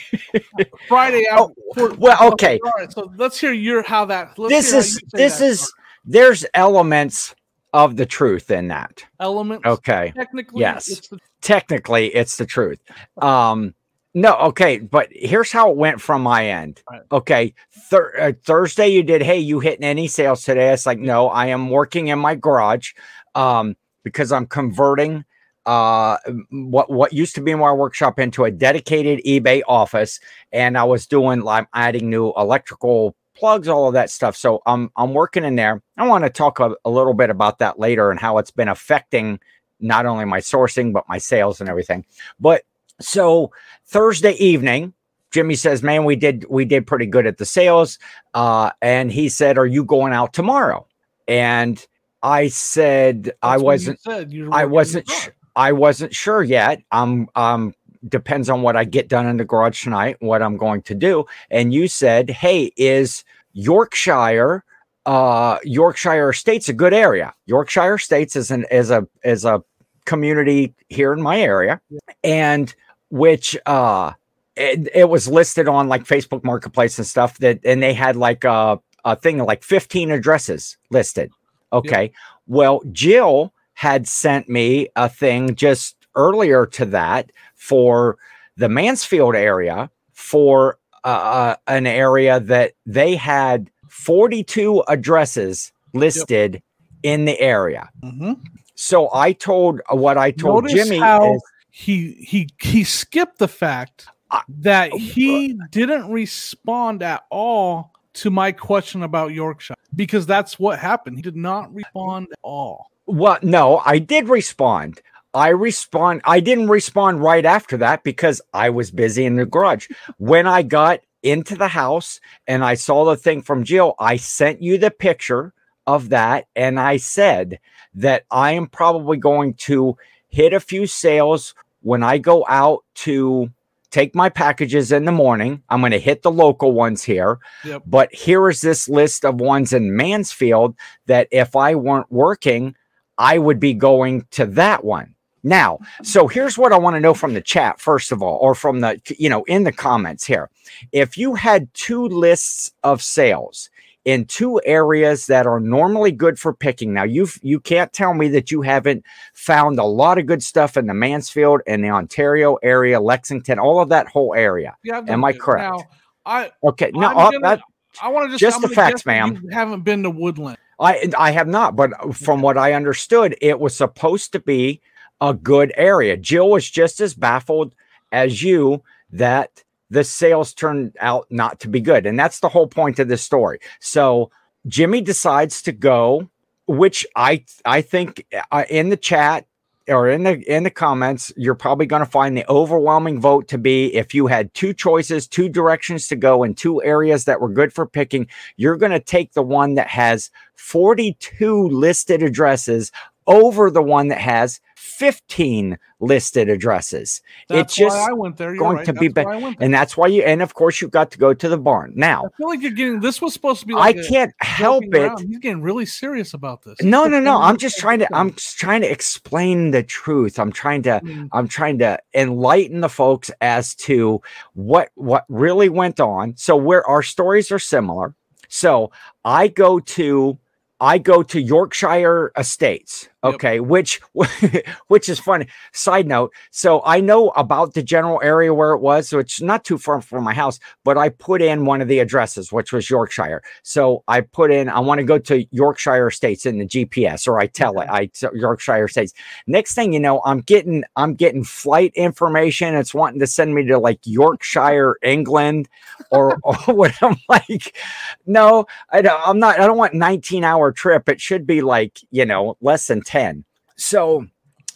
[0.87, 2.59] Friday Oh, after, well, okay.
[2.65, 5.73] all right so let's hear your how that this is this that is
[6.05, 7.35] there's elements
[7.73, 9.05] of the truth in that.
[9.19, 9.65] element.
[9.65, 10.11] Okay.
[10.15, 10.89] technically Yes.
[10.89, 12.79] it's the, Technically, it's the truth.
[13.21, 13.73] Um
[14.13, 16.83] no, okay, but here's how it went from my end.
[16.91, 17.01] Right.
[17.13, 17.53] Okay,
[17.89, 19.21] Thur- uh, Thursday you did.
[19.21, 20.73] Hey, you hitting any sales today?
[20.73, 22.91] It's like no, I am working in my garage,
[23.35, 25.23] um, because I'm converting
[25.65, 26.17] uh
[26.49, 30.19] what what used to be my workshop into a dedicated eBay office,
[30.51, 34.35] and I was doing like adding new electrical plugs, all of that stuff.
[34.35, 35.81] So I'm I'm working in there.
[35.97, 38.67] I want to talk a, a little bit about that later and how it's been
[38.67, 39.39] affecting
[39.79, 42.05] not only my sourcing but my sales and everything.
[42.39, 42.63] But
[42.99, 43.51] so
[43.85, 44.93] Thursday evening,
[45.31, 47.97] Jimmy says, "Man, we did we did pretty good at the sales."
[48.33, 50.85] Uh, and he said, "Are you going out tomorrow?"
[51.27, 51.83] And
[52.21, 53.99] I said, "I that's you wasn't.
[54.31, 55.09] you were I working in the wasn't.
[55.09, 56.81] Sh- I wasn't sure yet.
[56.91, 57.73] I'm um."
[58.09, 61.23] Depends on what I get done in the garage tonight, what I'm going to do.
[61.51, 64.63] And you said, "Hey, is Yorkshire,
[65.05, 67.31] uh, Yorkshire Estates a good area?
[67.45, 69.63] Yorkshire Estates is an is a is a
[70.05, 71.79] community here in my area,
[72.23, 72.73] and
[73.11, 74.13] which uh
[74.55, 78.43] it, it was listed on like Facebook Marketplace and stuff that and they had like
[78.43, 81.31] a, a thing like 15 addresses listed.
[81.73, 82.11] Okay.
[82.47, 88.15] Well, Jill had sent me a thing just earlier to that for
[88.55, 96.61] the Mansfield area for uh, an area that they had 42 addresses listed
[97.01, 97.89] in the area.
[98.03, 98.39] Mhm.
[98.75, 101.41] So I told uh, what I told Notice Jimmy how is
[101.71, 104.05] he he he skipped the fact
[104.47, 111.15] that he didn't respond at all to my question about Yorkshire because that's what happened.
[111.15, 112.90] He did not respond at all.
[113.05, 115.01] Well, no, I did respond.
[115.33, 116.21] I respond.
[116.25, 119.87] I didn't respond right after that because I was busy in the garage.
[120.17, 124.61] when I got into the house and I saw the thing from Jill, I sent
[124.61, 125.53] you the picture
[125.87, 127.59] of that and I said
[127.95, 129.97] that I am probably going to
[130.29, 133.51] hit a few sales when I go out to
[133.89, 135.63] take my packages in the morning.
[135.69, 137.39] I'm going to hit the local ones here.
[137.65, 137.83] Yep.
[137.85, 140.75] But here is this list of ones in Mansfield
[141.07, 142.75] that if I weren't working,
[143.17, 145.15] I would be going to that one.
[145.43, 148.53] Now, so here's what I want to know from the chat, first of all, or
[148.53, 150.49] from the, you know, in the comments here.
[150.91, 153.69] If you had two lists of sales
[154.05, 158.27] in two areas that are normally good for picking, now you've, you can't tell me
[158.29, 162.57] that you haven't found a lot of good stuff in the Mansfield and the Ontario
[162.61, 164.75] area, Lexington, all of that whole area.
[164.83, 165.63] Yeah, Am I correct?
[165.63, 165.89] Now,
[166.23, 166.91] I Okay.
[166.93, 167.61] No, uh, gonna- that,
[168.01, 169.39] I want to just Just I'm the facts, ma'am.
[169.43, 170.57] You haven't been to Woodland.
[170.81, 174.81] I I have not, but from what I understood, it was supposed to be
[175.21, 176.17] a good area.
[176.17, 177.75] Jill was just as baffled
[178.11, 182.67] as you that the sales turned out not to be good, and that's the whole
[182.67, 183.59] point of this story.
[183.79, 184.31] So
[184.67, 186.29] Jimmy decides to go,
[186.65, 189.45] which I I think uh, in the chat
[189.87, 193.57] or in the in the comments, you're probably going to find the overwhelming vote to
[193.57, 197.49] be if you had two choices, two directions to go, in two areas that were
[197.49, 202.91] good for picking, you're going to take the one that has 42 listed addresses
[203.27, 204.59] over the one that has
[205.01, 207.23] 15 listed addresses.
[207.49, 208.53] That's just why I went there.
[208.53, 208.85] You're going right.
[208.85, 209.65] to be That's I went there.
[209.65, 211.93] And that's why you, and of course, you've got to go to the barn.
[211.95, 212.99] Now, I feel like you're getting.
[212.99, 213.73] This was supposed to be.
[213.73, 214.95] I Like a can't help it.
[214.95, 215.27] around.
[215.27, 216.79] He's getting really serious about this.
[216.83, 217.41] No, no, no.
[217.41, 220.37] I'm just trying to, I'm just trying to explain the truth.
[220.37, 221.29] I'm trying to, Mm.
[221.31, 224.21] I'm trying to enlighten the folks as to
[224.53, 226.35] what what really went on.
[226.37, 228.13] So where our stories are similar.
[228.49, 228.91] So
[229.25, 230.37] I go to
[230.79, 233.07] I go to Yorkshire Estates.
[233.23, 233.33] Yep.
[233.35, 234.01] Okay, which
[234.87, 235.47] which is funny.
[235.73, 239.63] Side note: so I know about the general area where it was, so it's not
[239.63, 240.59] too far from my house.
[240.83, 243.43] But I put in one of the addresses, which was Yorkshire.
[243.61, 247.39] So I put in I want to go to Yorkshire States in the GPS, or
[247.39, 249.13] I tell it I Yorkshire States.
[249.45, 252.75] Next thing you know, I'm getting I'm getting flight information.
[252.75, 255.69] It's wanting to send me to like Yorkshire, England,
[256.09, 257.77] or, or what I'm like.
[258.25, 259.59] No, I don't, I'm not.
[259.59, 261.07] I don't want 19 hour trip.
[261.07, 263.43] It should be like you know less than 10.
[263.75, 264.25] So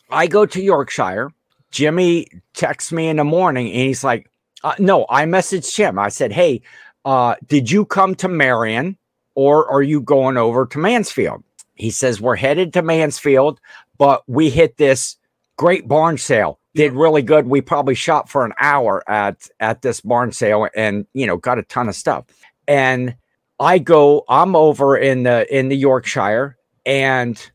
[0.09, 1.31] I go to Yorkshire.
[1.71, 4.29] Jimmy texts me in the morning and he's like,
[4.63, 5.97] uh, no, I messaged him.
[5.97, 6.61] I said, hey,
[7.05, 8.97] uh, did you come to Marion
[9.35, 11.43] or are you going over to Mansfield?
[11.75, 13.61] He says, we're headed to Mansfield,
[13.97, 15.15] but we hit this
[15.57, 16.59] great barn sale.
[16.73, 17.47] Did really good.
[17.47, 21.57] We probably shot for an hour at at this barn sale and you know got
[21.57, 22.25] a ton of stuff.
[22.67, 23.15] And
[23.61, 27.51] I go, I'm over in the in the Yorkshire and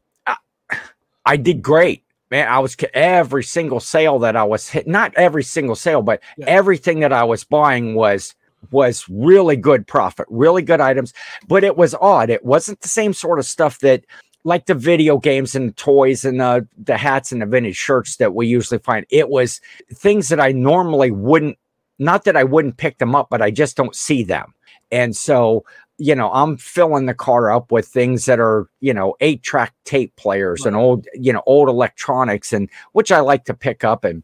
[1.25, 2.03] I, did great.
[2.31, 6.21] Man, I was every single sale that I was hit, not every single sale, but
[6.37, 6.47] Yeah.
[6.49, 8.35] everything that I was buying was
[8.71, 11.15] was really good profit, really good items.
[11.49, 12.29] But it was odd.
[12.31, 14.05] It wasn't the same sort of stuff that
[14.45, 18.17] like the video games and the toys and the the hats and the vintage shirts
[18.17, 19.07] that we usually find.
[19.11, 19.61] It was
[19.95, 21.59] things that I normally wouldn't
[21.99, 24.55] not that I wouldn't pick them up, but I just don't see them.
[24.91, 25.65] And so,
[26.01, 29.75] you know, I'm filling the car up with things that are, you know, eight track
[29.85, 34.03] tape players and old, you know, old electronics and which I like to pick up.
[34.05, 34.23] And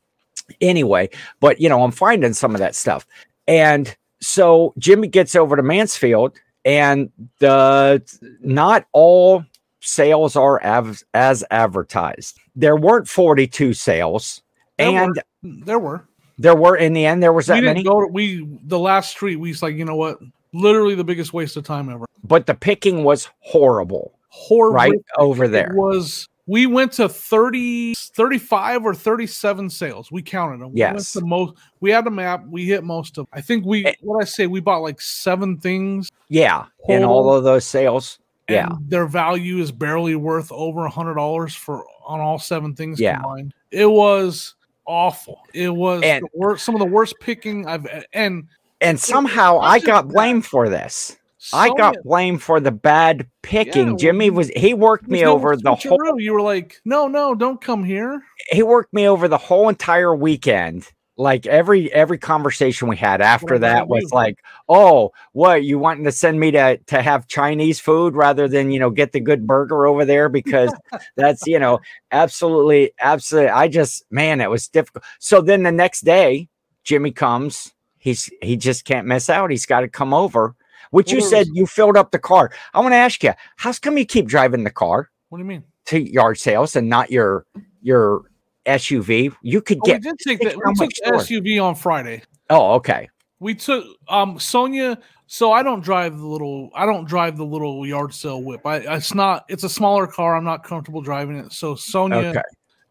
[0.63, 3.07] anyway, but, you know, I'm finding some of that stuff.
[3.47, 7.11] And so Jimmy gets over to Mansfield and
[7.41, 8.03] the
[8.41, 9.45] not all
[9.81, 12.39] sales are av- as advertised.
[12.55, 14.41] There weren't 42 sales.
[14.79, 14.99] There were.
[15.03, 16.09] and There were.
[16.39, 17.85] there were in the end, there was we that didn't many.
[17.85, 20.19] to, we the last street we was like, you know what?
[20.61, 22.05] Literally the biggest waste of time ever.
[22.25, 24.75] but the picking was horrible Horrible.
[24.77, 25.71] right over there.
[25.73, 30.13] It was we went to 30 35 or 37 sales.
[30.13, 30.73] We counted them.
[30.73, 31.13] We went Yes.
[31.13, 33.93] to most we had a map, we hit most of I think we Eh.
[34.01, 36.11] what I say, we bought like seven things.
[36.29, 38.19] Yeah, in all of those sales.
[38.49, 43.01] Yeah, their value is barely worth over a hundred dollars for on all seven things
[43.01, 43.17] Yeah.
[43.17, 43.53] combined.
[43.73, 44.55] It was
[44.87, 45.41] awful.
[45.53, 48.45] It was And- the worst, some of the worst picking I've and
[48.81, 50.15] and somehow I got that.
[50.15, 51.17] blamed for this.
[51.53, 53.91] I got blamed for the bad picking.
[53.91, 56.21] Yeah, Jimmy was he worked me over the whole.
[56.21, 58.23] You were like, no, no, don't come here.
[58.51, 60.91] he worked me over the whole entire weekend.
[61.19, 66.05] Like every every conversation we had after What that was like, oh, what you wanting
[66.05, 69.47] to send me to to have Chinese food rather than you know get the good
[69.47, 70.75] burger over there because
[71.17, 71.81] that's you know
[72.13, 73.51] absolutely absolutely.
[73.51, 75.05] I just man, it was difficult.
[75.19, 76.49] So then the next day,
[76.85, 77.73] Jimmy comes.
[78.07, 79.51] He's he just can't miss out.
[79.51, 80.55] He's got to come over.
[80.93, 82.53] Which you said you filled up the car.
[82.73, 85.49] I want to ask you, how's come you keep driving the car What do you
[85.49, 85.65] mean?
[85.87, 87.47] to yard sales and not your
[87.83, 88.23] your
[88.65, 89.35] SUV?
[89.43, 90.03] You could Oh, we get.
[90.03, 90.57] did take that.
[90.57, 91.15] We took?
[91.17, 92.23] SUV on Friday.
[92.49, 93.09] Oh, okay.
[93.41, 95.01] We took um Sonia.
[95.27, 96.71] So I don't drive the little.
[96.77, 98.65] I don't drive the little yard sale whip.
[98.65, 99.47] I it's not.
[99.49, 100.37] It's a smaller car.
[100.37, 101.53] I'm not comfortable driving it.
[101.53, 102.43] So Sonia Okay.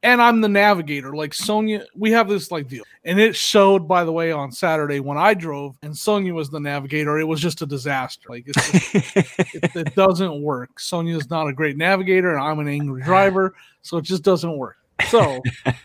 [0.06, 1.16] And I'm the navigator.
[1.16, 5.00] Like Sonia, we have this like deal, and it showed by the way on Saturday
[5.00, 7.20] when I drove, and Sonia was the navigator.
[7.20, 8.30] It was just a disaster.
[8.30, 10.80] Like just, it, it doesn't work.
[10.80, 14.78] Sonia's not a great navigator, and I'm an angry driver, so it just doesn't work.
[15.10, 15.42] So.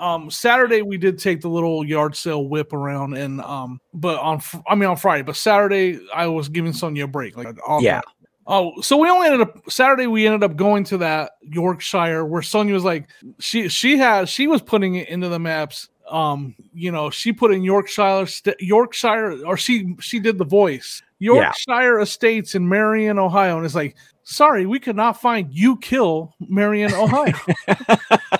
[0.00, 4.40] Um, Saturday we did take the little yard sale whip around, and um, but on
[4.68, 7.36] I mean on Friday, but Saturday I was giving Sonia a break.
[7.36, 7.48] Like
[7.82, 8.02] Yeah.
[8.50, 10.06] Oh, so we only ended up Saturday.
[10.06, 14.46] We ended up going to that Yorkshire where Sonia was like, she she had she
[14.46, 15.90] was putting it into the maps.
[16.10, 18.26] Um, you know, she put in Yorkshire
[18.58, 23.96] Yorkshire, or she she did the voice Yorkshire Estates in Marion, Ohio, and it's like,
[24.22, 27.34] sorry, we could not find you kill Marion, Ohio.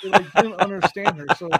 [0.05, 1.51] like, didn't understand her, so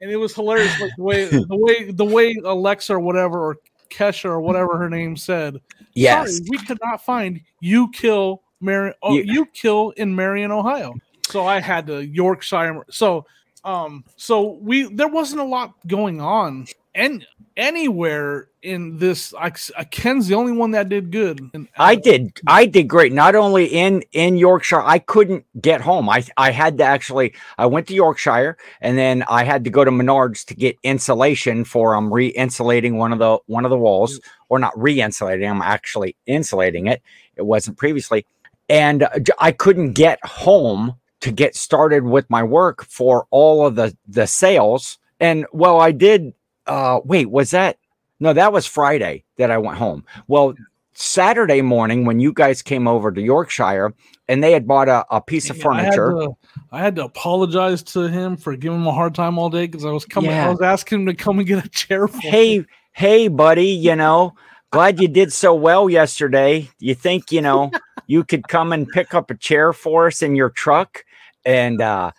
[0.00, 3.56] and it was hilarious, like the way the way the way Alexa or whatever or
[3.90, 5.60] Kesha or whatever her name said.
[5.94, 6.36] Yes.
[6.38, 8.94] Sorry, we could not find you kill Marion.
[9.02, 10.94] Oh, You- you, kill in Marion, Ohio.
[11.28, 12.84] So I had to Yorkshire.
[12.90, 13.24] So,
[13.64, 19.34] um, so we there wasn't a lot going on and anywhere in this.
[19.34, 21.40] I, I Ken's the only one that did good.
[21.54, 22.40] And I did.
[22.46, 23.12] I did great.
[23.12, 26.08] Not only in in Yorkshire, I couldn't get home.
[26.08, 27.34] I I had to actually.
[27.58, 31.64] I went to Yorkshire, and then I had to go to Menards to get insulation
[31.64, 35.48] for um re-insulating one of the one of the walls, or not re-insulating.
[35.48, 37.02] I'm actually insulating it.
[37.36, 38.26] It wasn't previously,
[38.68, 39.06] and
[39.38, 44.26] I couldn't get home to get started with my work for all of the the
[44.26, 44.98] sales.
[45.18, 46.32] And well, I did.
[46.66, 47.78] Uh, wait, was that?
[48.20, 50.04] No, that was Friday that I went home.
[50.28, 50.54] Well,
[50.92, 53.94] Saturday morning when you guys came over to Yorkshire
[54.28, 56.12] and they had bought a, a piece of Yeah, I had, furniture.
[56.12, 56.36] to,
[56.72, 59.86] I had to apologize to him for giving him a hard time all day because
[59.86, 60.30] I was coming.
[60.30, 60.46] Yeah.
[60.46, 62.06] I was asking him to come and get a chair.
[62.06, 62.28] For me.
[62.28, 64.34] hey, hey, buddy, you know,
[64.70, 66.68] glad you did so well yesterday.
[66.78, 67.70] You think, you know,
[68.06, 71.04] you could come and pick up a chair for us in your truck?
[71.50, 72.12] And uh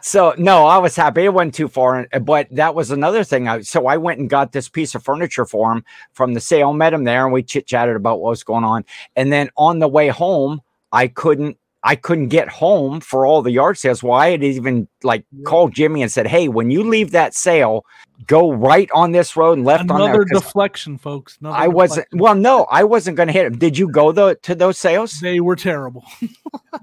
[0.00, 1.24] so no, I was happy.
[1.24, 3.46] It wasn't too far, but that was another thing.
[3.46, 6.72] I so I went and got this piece of furniture for him from the sale,
[6.72, 8.86] met him there, and we chit chatted about what was going on.
[9.16, 10.62] And then on the way home,
[10.92, 14.02] I couldn't I couldn't get home for all the yard sales.
[14.02, 17.84] Well, I had even like called Jimmy and said, Hey, when you leave that sale,
[18.26, 20.08] go right on this road and left on there.
[20.10, 21.38] Another deflection, folks.
[21.40, 22.18] Another I wasn't deflection.
[22.22, 23.58] well, no, I wasn't gonna hit him.
[23.58, 25.20] Did you go though to those sales?
[25.20, 26.04] They were terrible.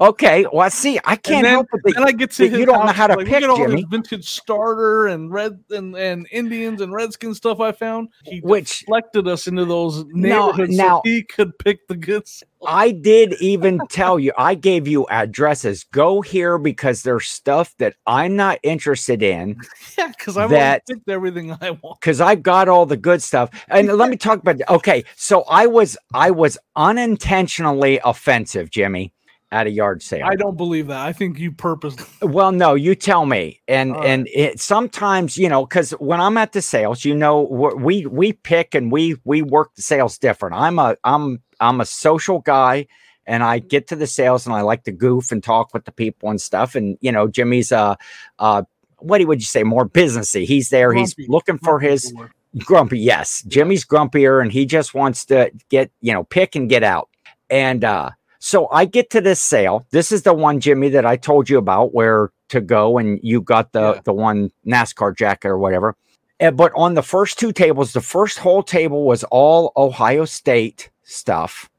[0.01, 1.93] Okay, well see, I can't then- help it.
[1.95, 3.85] Then I get to you don't know how to like, pick, look at all Jimmy.
[3.89, 8.09] vintage starter and red and, and Indians and Redskin stuff I found.
[8.25, 12.43] He Which- deflected us into those neighborhoods now- so he could pick the goods.
[12.67, 15.85] I did even tell you, I gave you addresses.
[15.85, 19.57] Go here because there's stuff that I'm not interested in
[19.97, 21.99] Yeah, because I've That- picked everything I want.
[21.99, 23.49] because I've got all the good stuff.
[23.67, 25.03] And let me talk about okay.
[25.15, 29.13] So I was I was unintentionally offensive, Jimmy,
[29.51, 30.25] at a yard sale.
[30.29, 31.05] I don't believe that.
[31.05, 32.05] I think you purposely.
[32.21, 33.61] Well, no, you tell me.
[33.67, 34.09] And All right.
[34.09, 37.41] and it sometimes, you know, because when I'm at the sales, you know,
[37.77, 40.55] we we pick and we we work the sales different.
[40.55, 42.87] I'm a I'm I'm a social guy,
[43.27, 45.91] and I get to the sales and I like to goof and talk with the
[45.91, 46.73] people and stuff.
[46.75, 47.95] And you know, Jimmy's uh
[48.39, 48.63] uh
[48.99, 50.45] what would you say more businessy?
[50.45, 50.91] He's there.
[50.93, 52.11] He's looking for his
[52.59, 56.81] grumpy yes jimmy's grumpier and he just wants to get you know pick and get
[56.81, 57.07] out
[57.51, 58.09] and uh
[58.39, 61.57] so i get to this sale this is the one jimmy that i told you
[61.59, 64.01] about where to go and you got the Yeah.
[64.05, 65.95] the one nascar jacket or whatever
[66.39, 70.89] And- but on the first two tables the first whole table was all ohio state
[71.03, 71.69] stuff.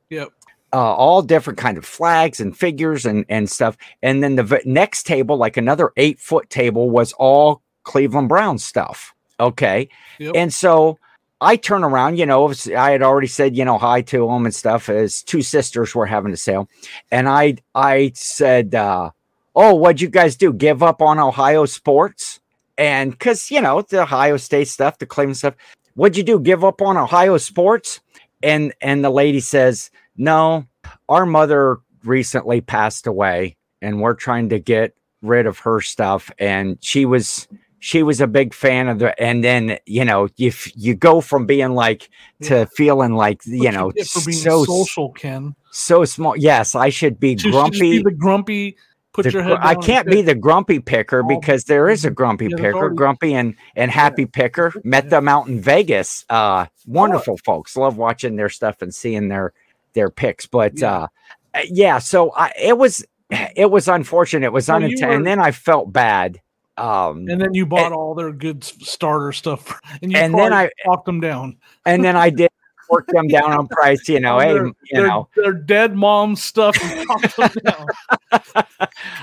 [0.72, 4.60] Uh, all different kind of flags and figures and and stuff and then the v-
[4.64, 10.32] next table like another eight foot table was all cleveland brown stuff okay Yep.
[10.36, 10.98] and so
[11.40, 14.52] I turn around, you know, I had already said, you know, hi to them and
[14.52, 16.68] stuff as two sisters were having a sale.
[17.12, 19.10] And I I said, uh,
[19.54, 20.52] Oh, what'd you guys do?
[20.52, 22.40] Give up on Ohio sports?
[22.76, 25.54] And because you know, the Ohio State stuff, the Cleveland stuff,
[25.94, 26.40] what'd you do?
[26.40, 28.00] Give up on Ohio sports?
[28.42, 30.66] And and the lady says, No,
[31.08, 36.30] our mother recently passed away, and we're trying to get rid of her stuff.
[36.38, 37.48] And she was
[37.80, 41.46] she was a big fan of the and then you know if you go from
[41.46, 42.10] being like
[42.42, 42.64] to Yeah.
[42.76, 45.54] feeling like you What know get for being so social, Ken.
[45.70, 48.76] so small yes i should be You should grumpy be the grumpy.
[49.12, 49.58] Put the your gr- head.
[49.62, 52.96] i can't be the grumpy picker Oh, because there is a grumpy yeah, picker already-
[52.96, 58.34] grumpy and and happy picker met them out in vegas uh wonderful folks love watching
[58.34, 59.52] their stuff and seeing their
[59.98, 60.92] their picks but Yeah.
[60.94, 61.06] uh
[61.54, 63.04] uh, yeah so i it was
[63.56, 66.40] it was unfortunate it was So unintended were- and then i felt bad
[66.78, 70.70] um And then you bought all their good starter stuff, and you And then I-
[70.86, 71.56] walked them down.
[71.84, 72.50] and then I did
[72.88, 74.08] work them down on price.
[74.08, 76.76] You know, hey, you know, their dead mom stuff.
[76.80, 77.06] And
[77.36, 77.86] them down.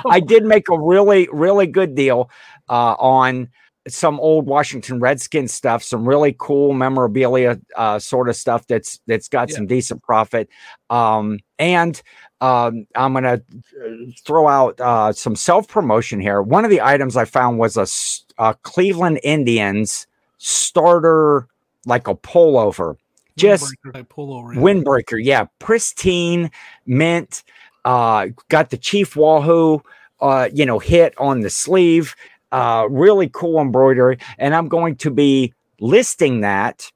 [0.09, 2.29] I did make a really, really good deal
[2.69, 3.47] uh, on
[3.87, 9.27] some old Washington Redskins stuff, some really cool memorabilia uh, sort of stuff that's that's
[9.27, 9.55] got Yeah.
[9.57, 10.49] some decent profit.
[10.89, 12.01] Um, and
[12.41, 13.41] um, I'm gonna
[13.83, 13.89] uh,
[14.23, 16.41] throw out uh, some self promotion here.
[16.41, 17.77] One of the items I found was
[18.37, 21.47] a Cleveland Indians starter,
[21.85, 22.97] like a pullover.
[23.37, 24.55] Just Windbreaker pullover.
[24.55, 24.61] yeah.
[24.61, 26.49] windbreaker yeah pristine
[26.85, 27.43] mint
[27.83, 29.81] uh got the chief wahoo
[30.21, 32.15] uh you know hit on the sleeve
[32.55, 36.89] uh really cool embroidery and i'm going to be listing that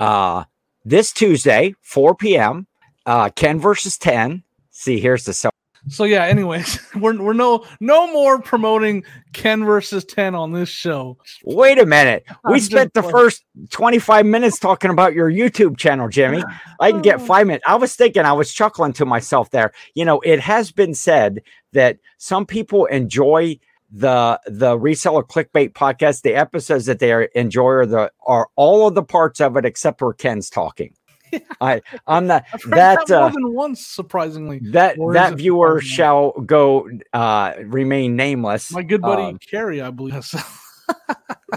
[0.00, 0.44] uh
[0.84, 2.66] this tuesday 4 p.m
[3.06, 5.52] uh ken versus 10 see here's the self
[5.88, 6.24] So yeah.
[6.24, 11.16] Anyways, we're we're no no more promoting Ken versus ten on this show.
[11.44, 15.76] wait a minute we I'm spent the just first 25 minutes talking about your youtube
[15.78, 16.42] channel jimmy
[16.80, 17.24] I can get Oh.
[17.32, 17.64] five minutes.
[17.68, 19.70] I was thinking, I was chuckling to myself there.
[19.94, 21.40] You know, it has been said
[21.72, 23.58] that some people enjoy
[23.90, 26.22] the the reseller clickbait podcast.
[26.22, 29.64] The episodes that they are- enjoy are the are all of the parts of it
[29.64, 30.94] except where Ken's talking.
[31.60, 34.60] I I'm not that that more uh, than once, surprisingly.
[34.72, 38.70] that or that viewer shall go uh remain nameless.
[38.72, 40.14] My good buddy Um, Carrie, I believe.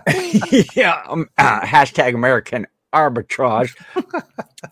[0.75, 3.75] yeah, um, uh, hashtag American arbitrage.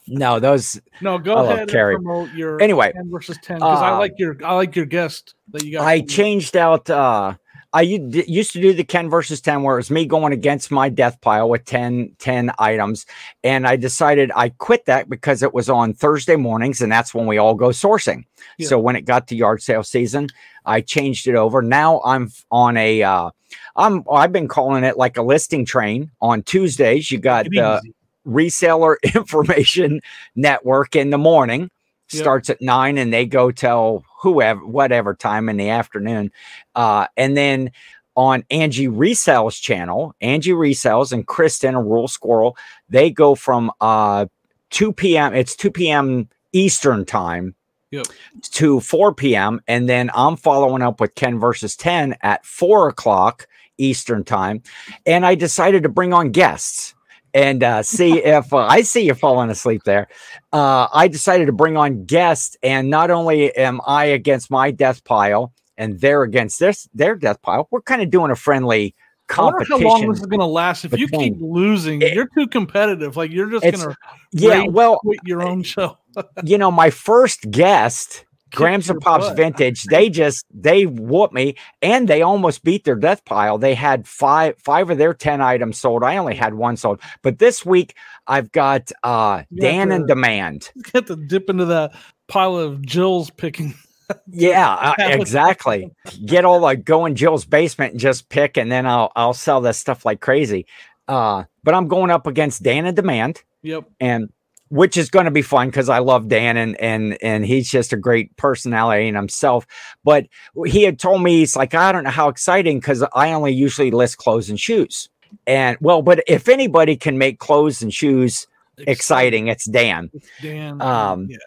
[0.08, 1.96] no, those no, go I ahead and Carrie.
[1.96, 2.92] promote your anyway.
[2.94, 5.86] ten versus ten because I uh, like your I like your guest that you got.
[5.88, 7.36] I changed out uh
[7.74, 10.88] I used to do the Ken versus 10 where it was me going against my
[10.90, 13.06] death pile with 10, 10 items.
[13.44, 17.28] And I decided I quit that because it was on Thursday mornings and that's when
[17.28, 18.24] we all go sourcing.
[18.58, 18.70] Yeah.
[18.70, 20.30] So when it got to yard sale season,
[20.66, 21.62] I changed it over.
[21.62, 23.32] Now I'm on a, uh,
[23.76, 27.12] I'm, I've been calling it like a listing train on Tuesdays.
[27.12, 27.94] You got the easy.
[28.26, 30.00] reseller information
[30.36, 31.70] network in the morning
[32.10, 32.22] Yep.
[32.22, 36.32] starts at nine and they go till whoever whatever time in the afternoon
[36.76, 37.72] uh and then
[38.16, 42.58] on angie resells channel angie resells and kristen a rural squirrel
[42.90, 44.26] they go from uh
[44.72, 47.54] 2 p.m it's 2 p.m eastern time
[47.92, 48.08] Yep.
[48.42, 53.48] to 4 p.m and then i'm following up with ken versus 10 at 4 o'clock
[53.78, 54.62] eastern time
[55.06, 56.96] and i decided to bring on guests
[57.34, 60.08] and uh, see if uh, I see you falling asleep there.
[60.54, 65.04] Uh, I decided to bring on guests, and not only am I against my death
[65.04, 68.96] pile and they're against this their death pile, we're kind of doing a friendly
[69.30, 70.10] I wonder how long competition.
[70.12, 70.86] this is going to last.
[70.86, 73.18] If you keep losing, It- you're too competitive.
[73.18, 73.96] Like you're just going to
[74.32, 75.98] Yeah, well, quit your own show.
[76.44, 79.36] you know, my first guest, Grams and Pops butt.
[79.38, 83.58] Vintage, they just they whooped me and they almost beat their death pile.
[83.58, 86.04] They had five five of their ten items sold.
[86.04, 87.02] I only had one sold.
[87.22, 87.96] But this week
[88.28, 90.72] I've got uh You Dan to- and Demand.
[90.94, 91.94] Get to dip into that
[92.28, 93.74] pile of Jill's picking.
[94.32, 95.92] Yeah, uh, exactly.
[96.26, 99.60] Get all like go in Jill's basement and just pick, and then I'll I'll sell
[99.60, 100.66] this stuff like crazy.
[101.10, 103.84] Uh, but I'm going up against Dan and Demand, Yep.
[104.00, 104.30] and
[104.70, 107.94] which is going to be fun because I love Dan and and and he's just
[107.94, 109.66] a great personality in himself.
[110.04, 110.28] But
[110.66, 113.92] he had told me he's like I don't know how exciting because I only usually
[113.92, 115.10] list clothes and shoes,
[115.46, 118.48] and well, but if anybody can make clothes and shoes
[118.78, 120.12] exciting, it's Dan.
[120.42, 120.82] Dan.
[120.82, 121.38] Um, yeah.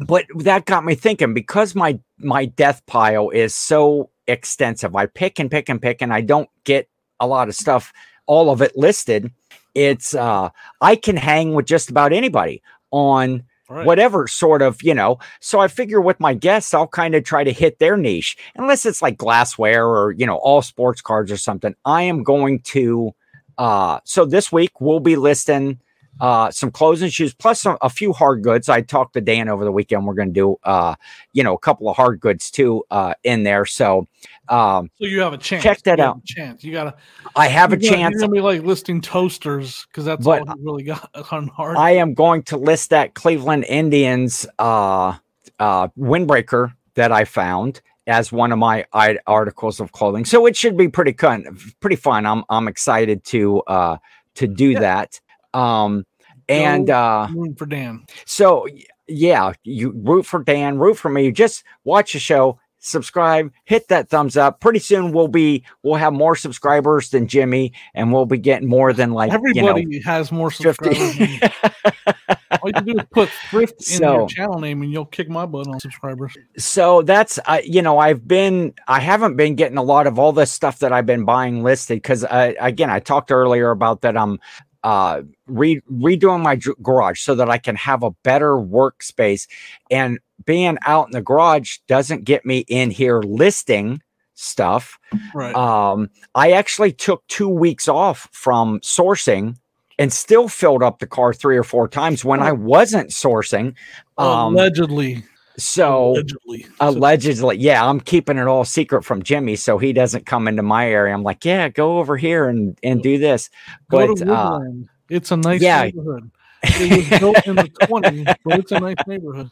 [0.00, 5.38] but that got me thinking because my my death pile is so extensive i pick
[5.38, 6.86] and pick and pick and i don't get
[7.18, 7.92] a lot of stuff
[8.26, 9.32] all of it listed
[9.74, 10.48] it's uh
[10.80, 13.84] i can hang with just about anybody on Right.
[13.84, 17.44] whatever sort of you know so i figure with my guests i'll kind of try
[17.44, 21.36] to hit their niche unless it's like glassware or you know all sports cards or
[21.36, 23.12] something i am going to
[23.58, 25.78] uh so this week we'll be listing
[26.20, 29.48] uh some clothes and shoes plus some, a few hard goods i talked to dan
[29.48, 30.94] over the weekend we're going to do uh
[31.32, 34.06] you know a couple of hard goods too uh in there so
[34.48, 35.62] um So you have a chance.
[35.62, 36.18] check that out.
[36.18, 36.64] a chance.
[36.64, 36.94] You gotta
[37.36, 40.44] i have a gonna- chance You're gonna be like listing toasters because that's all you
[40.60, 41.76] really got on hard.
[41.76, 45.14] I am going to list that Cleveland Indians uh,
[45.58, 48.86] uh, windbreaker that I found as one of my
[49.26, 50.24] articles of clothing.
[50.24, 51.58] So it should be pretty fun.
[51.80, 52.24] Pretty fun.
[52.26, 53.96] I'm I'm excited to uh,
[54.36, 54.80] to do Yeah.
[54.80, 55.20] that.
[55.54, 56.04] Um,
[56.48, 58.04] and uh, for Dan.
[58.24, 58.66] so
[59.06, 61.30] yeah, you root for Dan, root for me.
[61.32, 64.60] Just watch the show, subscribe, hit that thumbs up.
[64.60, 68.92] Pretty soon we'll be we'll have more subscribers than Jimmy, and we'll be getting more
[68.92, 70.94] than like Everybody you know has more 50.
[70.94, 71.50] subscribers.
[72.62, 75.46] All you do is put thrift in So- your channel name, and you'll kick my
[75.46, 76.36] butt on subscribers.
[76.56, 80.32] so that's I you know i've been i haven't been getting a lot of all
[80.32, 84.16] this stuff that i've been buying listed because uh, again i talked earlier about that
[84.16, 84.40] i'm
[84.84, 89.48] uh re- redoing my garage so that i can have a better workspace
[89.90, 94.00] and being out in the garage doesn't get me in here listing
[94.34, 94.98] stuff
[95.34, 95.54] Right.
[95.54, 99.56] um i actually took two weeks off from sourcing
[99.98, 103.74] and still filled up the car three or four times when i wasn't sourcing
[104.16, 105.24] um allegedly.
[105.58, 106.66] So allegedly.
[106.80, 110.88] Allegedly yeah i'm keeping it all secret from jimmy so he doesn't come into my
[110.88, 113.50] area i'm like yeah go over here and and do this
[113.90, 114.60] Go but to uh
[115.08, 115.84] it's a nice yeah.
[115.84, 116.30] neighborhood.
[116.62, 119.50] It was built in the 20s, but it's a nice neighborhood.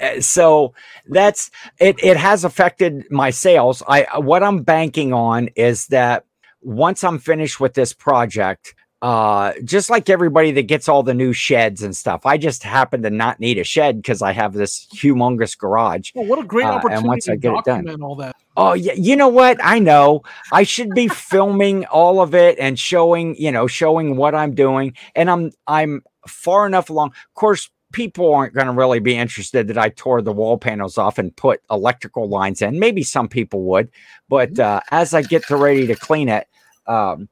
[0.00, 0.74] uh, so
[1.08, 6.24] that's it it has affected my sales i what i'm banking on is that
[6.60, 11.32] once i'm finished with this project uh just like everybody that gets all the new
[11.32, 14.86] sheds and stuff i just happen to not need a shed because i have this
[14.92, 18.02] humongous garage Well, what a great Uh, and opportunity once I get it done.
[18.02, 18.34] all that.
[18.56, 19.58] Oh yeah, you know what?
[19.62, 20.22] I know.
[20.50, 24.94] I should be filming all of it and showing, you know, showing what I'm doing.
[25.14, 27.10] And I'm I'm far enough along.
[27.10, 30.98] Of course, people aren't going to really be interested that I tore the wall panels
[30.98, 32.80] off and put electrical lines in.
[32.80, 33.90] Maybe some people would,
[34.28, 36.48] but uh, as I get to ready to clean it,
[36.88, 37.28] um,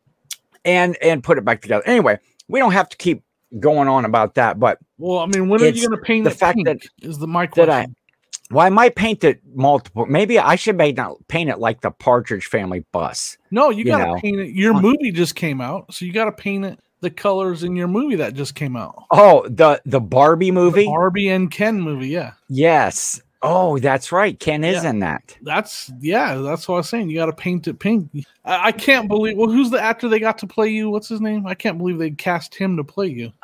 [0.66, 1.82] and and put it back together.
[1.86, 3.22] Anyway, we don't have to keep
[3.60, 6.30] going on about that, but Well, I mean, when are you going to paint the
[6.30, 7.96] fact that- is the my that I- question.
[8.50, 10.04] well, I might paint it multiple.
[10.06, 13.38] Maybe I should make not paint it like the Partridge Family bus.
[13.50, 14.50] no, you, you got to paint it.
[14.50, 17.88] Your movie just came out, so you got to paint it the colors in your
[17.88, 19.04] movie that just came out.
[19.10, 20.86] Oh, the the Barbie The movie.
[20.86, 22.32] Barbie and Ken movie, yeah.
[22.48, 23.20] Yes.
[23.42, 24.38] Oh, that's right.
[24.40, 24.90] Ken is Yeah.
[24.90, 25.36] in that.
[25.42, 27.10] That's yeah, that's what I was saying.
[27.10, 28.10] You got to paint it pink.
[28.44, 29.36] I, I can't believe.
[29.36, 30.90] Well, who's the actor they got to play you?
[30.90, 31.46] What's his name?
[31.46, 33.32] I can't believe they cast him to play you.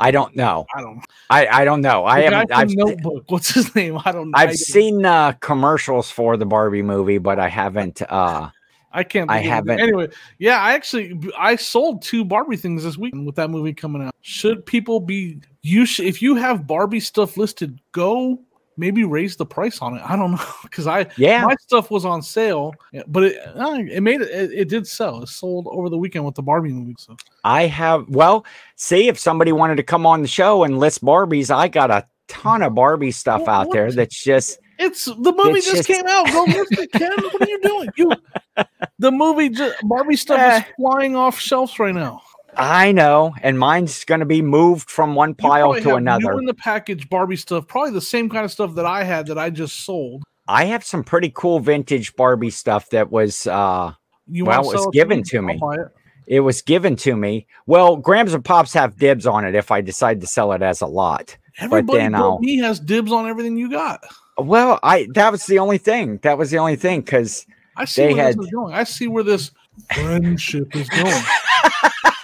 [0.00, 0.64] I don't know.
[0.76, 1.00] I don't.
[1.28, 2.04] I, I don't know.
[2.04, 2.52] I The guy haven't.
[2.52, 3.24] I've, Notebook.
[3.30, 3.98] What's his name?
[4.04, 4.30] I don't.
[4.30, 4.38] know.
[4.38, 8.00] I've seen uh, commercials for the Barbie movie, but I haven't.
[8.08, 8.50] Uh,
[8.92, 9.28] I can't.
[9.28, 9.54] I think of it.
[9.70, 10.08] haven't- Anyway,
[10.38, 14.14] yeah, I actually I sold two Barbie things this week with that movie coming out.
[14.20, 15.84] Should people be you?
[15.84, 18.38] Sh- if you have Barbie stuff listed, go
[18.78, 20.02] maybe raise the price on it.
[20.04, 21.44] I don't know because I yeah.
[21.44, 22.72] my stuff was on sale,
[23.06, 24.68] but it uh, it made it, it.
[24.68, 25.22] Did sell.
[25.22, 26.94] It sold over the weekend with the Barbie movie.
[26.98, 28.08] So I have.
[28.08, 31.90] Well, see if somebody wanted to come on the show and list Barbies, I got
[31.90, 34.58] a ton of Barbie stuff What- out there that's just.
[34.78, 36.26] it's the movie It's just, just- came out.
[36.28, 37.10] Go list it, Ken.
[37.16, 37.88] What are you doing?
[37.96, 38.12] You
[38.98, 40.72] the movie just, Barbie stuff is Eh.
[40.78, 42.22] flying off shelves right now.
[42.58, 46.32] I know, and mine's going to be moved from one pile to another.
[46.32, 49.28] New in the package Barbie stuff, probably the same kind of stuff that I had
[49.28, 50.24] that I just sold.
[50.48, 53.46] I have some pretty cool vintage Barbie stuff that was.
[53.46, 53.92] uh
[54.26, 55.24] You Well, sell given me?
[55.24, 55.60] to me.
[55.62, 55.80] it.
[56.26, 57.46] It was given to me.
[57.66, 60.80] Well, Grams and Pops have dibs on it if I decide to sell it as
[60.82, 61.36] a lot.
[61.60, 64.04] Everybody then but I'll- me has dibs on everything you got.
[64.36, 66.18] Well, I that was the only thing.
[66.22, 67.46] That was the only thing because
[67.76, 68.74] I see They where had- this is going.
[68.74, 69.50] I see where this
[69.92, 71.22] friendship is going.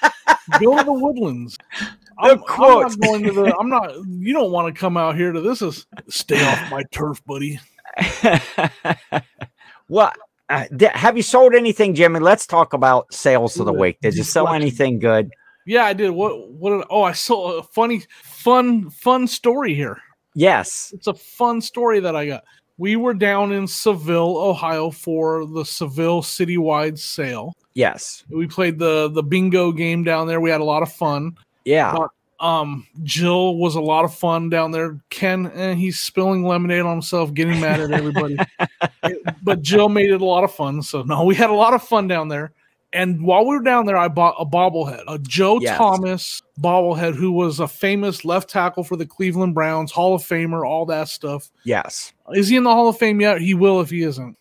[0.61, 1.57] Go to the woodlands.
[2.19, 3.57] I'm, I'm not going to the.
[3.61, 3.93] I'm not.
[4.07, 5.63] You don't want to come out here to this.
[5.63, 7.61] Is stay off my turf, buddy.
[9.89, 10.13] well,
[10.49, 12.21] uh, have you sold anything, Jimmy?
[12.21, 13.99] Let's talk about sales of the week.
[14.01, 15.31] Did you sell anything good?
[15.67, 16.11] Yeah, I did.
[16.11, 16.51] What?
[16.51, 16.71] What?
[16.71, 19.99] Did, oh, I saw a funny, fun, fun story here.
[20.35, 20.93] Yes.
[20.95, 22.45] It's a fun story that I got.
[22.77, 27.55] We were down in Seville, Ohio, for the Seville citywide sale.
[27.75, 28.25] Yes.
[28.31, 30.41] We played the the bingo game down there.
[30.41, 31.37] We had a lot of fun.
[31.65, 31.93] Yeah.
[31.93, 32.09] Uh,
[32.41, 34.99] Um, Jill was a lot of fun down there.
[35.09, 38.37] Ken, eh, he's spilling lemonade on himself, getting mad at everybody.
[39.43, 40.83] But Jill made it a lot of fun.
[40.83, 42.53] So no, we had a lot of fun down there.
[42.93, 45.77] And while we were down there, I bought a bobblehead, a Joe Yes.
[45.77, 50.67] Thomas bobblehead, who was a famous left tackle for the Cleveland Browns, Hall of Famer,
[50.67, 51.51] all that stuff.
[51.65, 52.13] Yes.
[52.35, 53.41] Is he in the Hall of Fame yet?
[53.41, 54.37] He will if he isn't.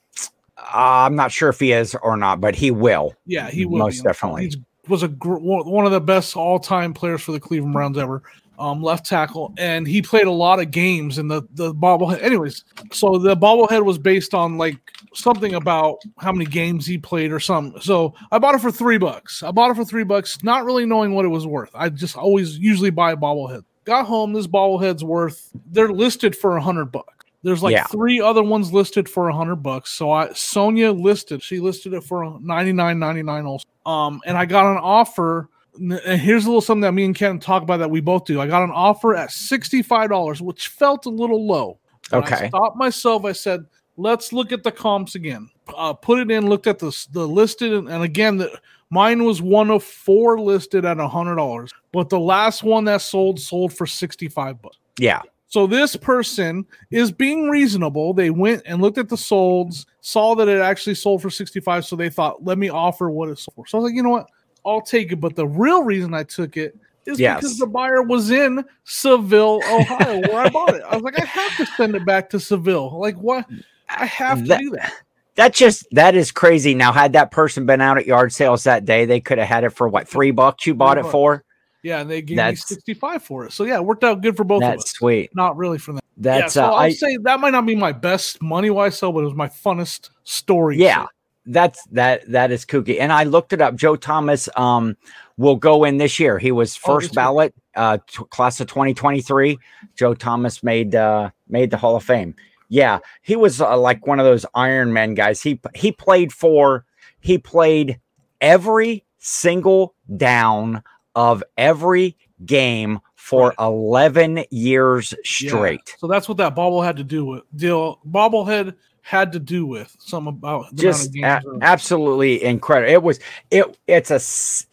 [0.64, 3.14] Uh, I'm not sure if he is or not, but he will.
[3.26, 3.80] Yeah, he will.
[3.80, 4.50] Most definitely.
[4.50, 4.56] He
[4.88, 7.98] was a gr- one one of the best all time players for the Cleveland Browns
[7.98, 8.24] ever.
[8.60, 12.22] Um, left tackle, and he played a lot of games in the the bobblehead.
[12.22, 14.78] Anyways, so the bobblehead was based on like
[15.16, 17.82] something about how many games he played or something.
[17.82, 19.42] So I bought it for three bucks.
[19.42, 21.72] I bought it for three bucks, not really knowing what it was worth.
[21.74, 23.64] I just always usually buy a bobblehead.
[23.86, 25.50] Got home, this bobblehead's worth.
[25.72, 27.23] They're listed for a hundred bucks.
[27.44, 27.86] There's like Yeah.
[27.88, 29.92] three other ones listed for a hundred bucks.
[29.92, 33.66] So I Sonia listed, she listed it for ninety nine ninety nine also.
[33.86, 35.50] Um, and I got an offer.
[35.76, 35.92] And
[36.22, 38.40] here's a little something that me and Ken talk about that we both do.
[38.40, 41.80] I got an offer at sixty five dollars, which felt a little low.
[42.12, 42.48] But I Okay.
[42.50, 43.26] stopped myself.
[43.26, 43.66] I said,
[43.98, 45.50] let's look at the comps again.
[45.76, 48.52] Uh, put it in, looked at the the listed, and, and again, the,
[48.90, 53.02] mine was one of four listed at a hundred dollars, but the last one that
[53.02, 54.78] sold sold for sixty five bucks.
[55.00, 55.22] Yeah.
[55.54, 58.12] So this person is being reasonable.
[58.16, 61.86] They went and looked at the solds, saw that it actually sold for 65.
[61.86, 63.68] So they thought, let me offer what it sold for.
[63.68, 64.32] So I was like, you know what?
[64.66, 65.18] I'll take it.
[65.18, 66.76] But the real reason I took it
[67.06, 67.42] is Yes.
[67.42, 70.82] because the buyer was in Seville, Ohio, where I bought it.
[70.90, 73.00] I was like, I have to send it back to Seville.
[73.00, 73.46] Like, what?
[73.90, 74.92] I have to That- do that.
[75.36, 76.74] That just that is crazy.
[76.74, 79.64] Now, had that person been out at yard sales that day, they could have had
[79.66, 81.12] it for what three bucks you bought it bucks.
[81.12, 81.44] for.
[81.84, 83.52] Yeah, and they gave That's- me 65 for it.
[83.54, 84.90] So yeah, it worked out good for both of us.
[84.92, 85.30] sweet.
[85.36, 86.02] Not really for them.
[86.18, 88.98] That's yeah, so uh, I'll I, say that might not be my best money wise
[88.98, 90.78] sell, but it was my funnest story.
[90.78, 91.06] yeah
[91.48, 94.96] that's that that is kooky and i looked it up joe thomas um
[95.36, 97.16] will go in this year he was Oh, first year.
[97.16, 99.60] ballot uh t- class of 2023
[99.98, 102.34] joe thomas made uh made the hall of fame
[102.70, 106.86] yeah he was uh, like one of those iron Man guys he he played for
[107.20, 108.00] he played
[108.40, 110.82] every single down
[111.16, 115.48] of every game for 11 years Yeah.
[115.50, 118.00] straight So that's what that bobble had to do with deal.
[118.06, 122.92] Bobblehead had to do with something about just a- absolutely incredible.
[122.92, 123.20] It was
[123.52, 124.20] it it's a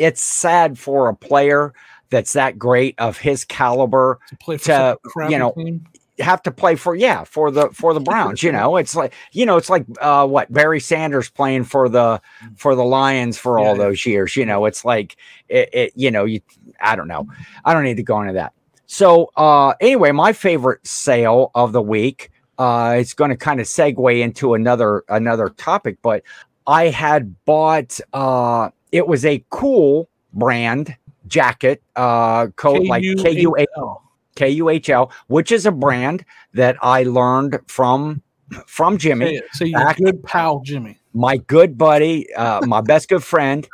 [0.03, 1.73] it's sad for a player
[2.11, 5.53] that's that great of his caliber to play for to, such a crappy you know,
[5.53, 5.87] team.
[6.21, 8.43] Have to play for yeah for the for the Browns.
[8.43, 12.21] You know, it's like you know it's like uh, what Barry Sanders playing for the
[12.57, 13.85] for the Lions for all Yeah.
[13.85, 14.37] those years.
[14.37, 15.17] You know, it's like
[15.49, 16.41] it, it you know you
[16.81, 17.27] I don't know.
[17.65, 18.53] I don't need to go into that.
[18.87, 23.67] So uh anyway, my favorite sale of the week uh it's going to kind of
[23.67, 26.23] segue into another another topic, but
[26.67, 30.97] I had bought uh it was a cool brand
[31.27, 34.03] jacket uh coat like K U A K-U-A-L.
[34.41, 36.25] K U H L, which is a brand
[36.55, 38.23] that I learned from
[38.67, 39.41] from Jimmy.
[39.53, 40.99] Say your back- good pal Jimmy.
[41.13, 43.69] my good buddy, uh, my best good friend,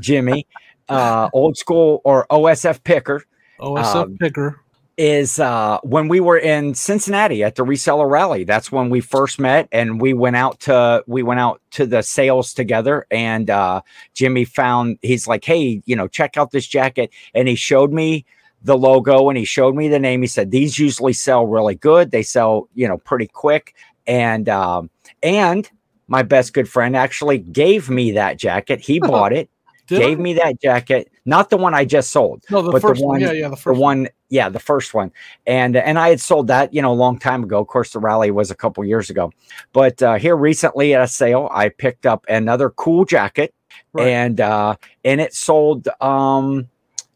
[0.00, 0.46] Jimmy,
[0.88, 3.24] uh, old school or OSF picker.
[3.60, 4.60] OSF Um, picker.
[4.98, 8.44] is uh when we were in Cincinnati at the reseller rally.
[8.44, 12.02] That's when we first met and we went out to we went out to the
[12.02, 13.80] sales together and uh
[14.14, 18.24] Jimmy found he's like, "Hey, you know, check out this jacket." And he showed me
[18.64, 20.20] the logo and he showed me the name.
[20.22, 22.10] He said, "These usually sell really good.
[22.10, 23.74] They sell, you know, pretty quick."
[24.06, 24.90] And um
[25.22, 25.68] and
[26.08, 28.80] my best good friend actually gave me that jacket.
[28.80, 29.48] He bought it,
[29.86, 30.22] gave I?
[30.22, 33.08] me that jacket, not the one I just sold no the but the first one.
[33.08, 35.12] one- Yeah, yeah, the the first one yeah the first one
[35.46, 37.98] and and i had sold that you know a long time ago of course the
[37.98, 39.30] rally was a couple years ago
[39.74, 43.52] but uh here recently at a sale i picked up another cool jacket
[43.92, 44.08] Right.
[44.08, 46.66] and uh and it sold um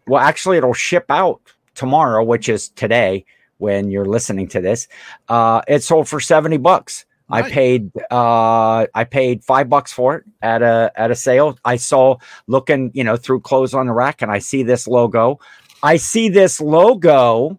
[0.07, 1.41] well actually it'll ship out
[1.75, 3.25] tomorrow which is today
[3.59, 4.89] when you're listening to this
[5.29, 10.25] uh it sold for 70 bucks I paid uh I paid five bucks for it
[10.43, 11.59] at a at a sale.
[11.65, 15.41] I saw looking, you know, through clothes on the rack and I see this logo.
[15.83, 17.59] I see this logo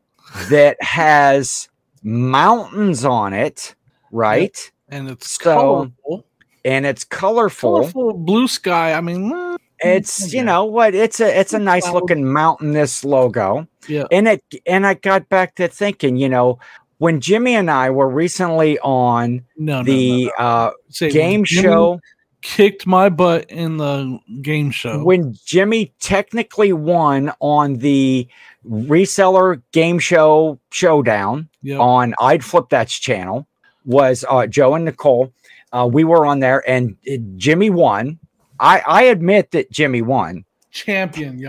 [0.50, 1.68] that has
[2.02, 3.76] mountains on it,
[4.12, 4.58] right?
[4.88, 6.26] and it's So, colorful.
[6.64, 7.74] And it's colorful.
[7.80, 8.94] Colorful blue sky.
[8.94, 10.94] I mean, eh, It's you know what?
[10.96, 13.68] It's a it's a nice looking mountainous logo.
[13.88, 14.06] yeah.
[14.12, 16.60] And it and I got back to thinking, you know,
[17.00, 20.46] when Jimmy and I were recently on No, the no, no.
[20.46, 22.00] uh Say, game show
[22.42, 25.04] kicked my butt in the game show.
[25.04, 28.28] when Jimmy technically won on the
[28.70, 31.78] reseller game show showdown yeah.
[31.78, 33.48] on I'd Flip That's channel
[33.86, 35.32] was uh, Joe and Nicole.
[35.72, 38.20] Uh, we were on there and uh, Jimmy won.
[38.60, 40.46] I, I admit that Jimmy won.
[40.72, 41.40] champion.
[41.40, 41.48] Yeah.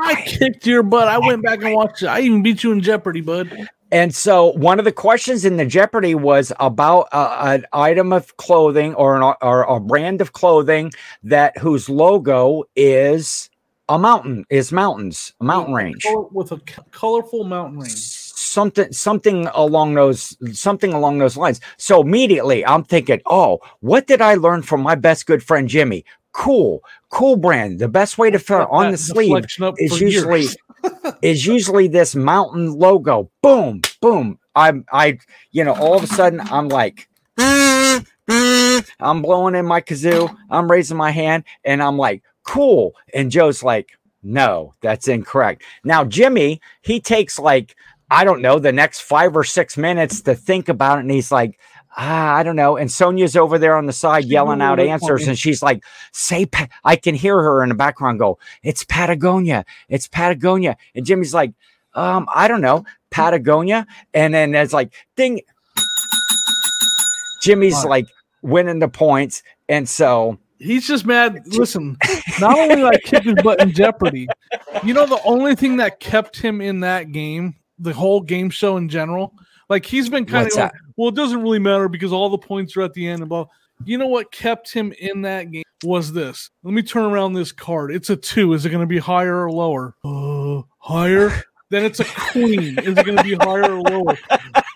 [0.00, 1.08] I kicked your butt.
[1.08, 2.06] I went back and watched it.
[2.06, 3.50] I even beat you in Jeopardy, bud.
[3.90, 8.36] And so one of the questions in the Jeopardy was about uh, an item of
[8.36, 10.92] clothing or, an, or a brand of clothing
[11.22, 13.48] that whose logo is
[13.88, 16.02] a mountain, is mountains, a mountain range.
[16.02, 17.94] Color- with a colorful mountain range.
[17.94, 24.22] something something along those something along those lines so immediately i'm thinking oh what did
[24.22, 26.04] i learn from my best good friend jimmy
[26.38, 27.80] Kuhl Kuhl brand.
[27.80, 29.44] The best way to fit on the sleeve
[29.78, 30.46] is usually
[31.22, 33.28] is usually this mountain logo.
[33.42, 34.38] Boom boom.
[34.54, 35.18] I'm i
[35.50, 37.08] you know all of a sudden i'm like
[37.38, 42.94] i'm blowing in my kazoo i'm raising my hand and i'm like Kuhl.
[43.12, 43.90] And joe's like
[44.22, 45.62] no that's incorrect.
[45.82, 47.74] Now jimmy he takes like
[48.10, 51.32] i don't know the next five or six minutes to think about it and he's
[51.32, 51.58] like
[51.96, 52.76] ah, I don't know.
[52.76, 55.38] And Sonia's over there on the side She yelling out Googled it for answers, and
[55.38, 60.08] she's like, "Say, Pa-" I can hear her in the background go, "It's Patagonia, it's
[60.08, 61.52] Patagonia," and Jimmy's like,
[61.94, 65.40] "Um, I don't know, Patagonia," and then it's like, "Ding."
[67.42, 67.88] Jimmy's Right.
[67.88, 68.06] like
[68.42, 71.42] winning the points, and so He's just mad.
[71.46, 71.96] Listen,
[72.40, 74.26] not only like kick his butt in Jeopardy,
[74.82, 78.76] you know, the only thing that kept him in that game, the whole game show
[78.76, 79.34] in general,
[79.68, 80.74] like he's been kind What's of, that?
[80.98, 83.20] Well, it doesn't really matter because all the points are at the end.
[83.22, 83.46] And blah.
[83.84, 86.50] You know what kept him in that game was this.
[86.64, 87.94] Let me turn around this card.
[87.94, 88.52] It's a two.
[88.52, 89.94] Is it going to be higher or lower?
[90.04, 91.44] Uh, higher.
[91.70, 92.78] Then it's a queen.
[92.80, 94.18] Is it going to be higher or lower?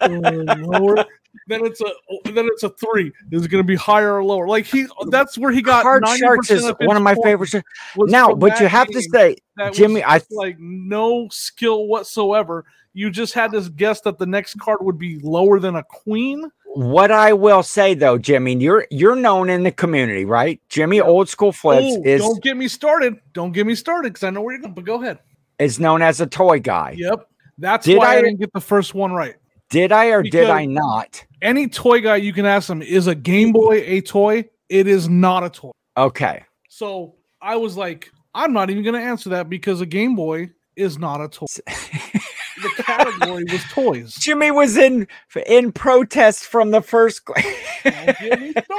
[0.01, 1.05] Uh, lower.
[1.49, 1.87] Then it's a
[2.31, 3.11] then it's a three.
[3.31, 4.47] Is it going to be higher or lower?
[4.47, 5.83] Like he, that's where he got.
[5.83, 7.55] card 90% sharks is one of my favorites.
[7.97, 9.37] Now, but you have to say,
[9.73, 12.65] Jimmy, I like no skill whatsoever.
[12.95, 16.51] You just had to guess that the next card would be lower than a queen.
[16.75, 20.61] what I will say though, Jimmy, you're you're known in the community, right?
[20.69, 23.19] Jimmy Old School Flips Oh, is don't get me started.
[23.33, 24.75] Don't get me started because I know where you're going.
[24.75, 25.19] But go ahead.
[25.59, 26.95] is known as a toy guy.
[26.99, 27.29] Yep.
[27.59, 29.37] That's Did why I, I- didn't get the first one right.
[29.71, 31.25] Did I or did I not?
[31.41, 34.45] Any toy guy you can ask them is a Game Boy a toy?
[34.69, 35.71] It is not a toy.
[35.97, 36.45] Okay.
[36.69, 40.51] So I was like, I'm not even going to answer that because a Game Boy
[40.77, 41.47] is not a toy.
[42.63, 44.15] the category was toys.
[44.15, 45.07] Jimmy was in
[45.47, 47.23] in protest from the first.
[47.29, 47.43] Me
[47.81, 48.65] started.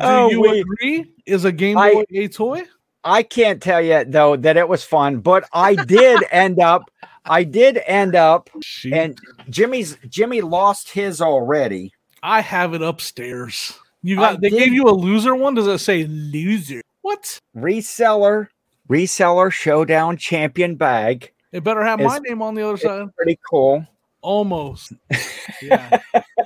[0.00, 1.12] Oh, Do Oh, you we- agree?
[1.26, 2.62] Is a Game Boy a toy?
[3.02, 6.90] I can't tell you though that it was fun, but I did end up.
[7.24, 8.48] I did end up,
[8.92, 9.18] and
[9.50, 11.92] Jimmy's Jimmy lost his already.
[12.22, 13.78] I have it upstairs.
[14.02, 15.54] You I got they did- gave you a loser one?
[15.54, 16.80] Does it say loser?
[17.02, 17.38] What?
[17.56, 18.48] Reseller,
[18.88, 21.32] reseller showdown champion bag.
[21.52, 23.14] It better have my name on the other side.
[23.16, 23.86] Pretty cool.
[24.20, 24.92] Almost.
[25.60, 25.98] Yeah.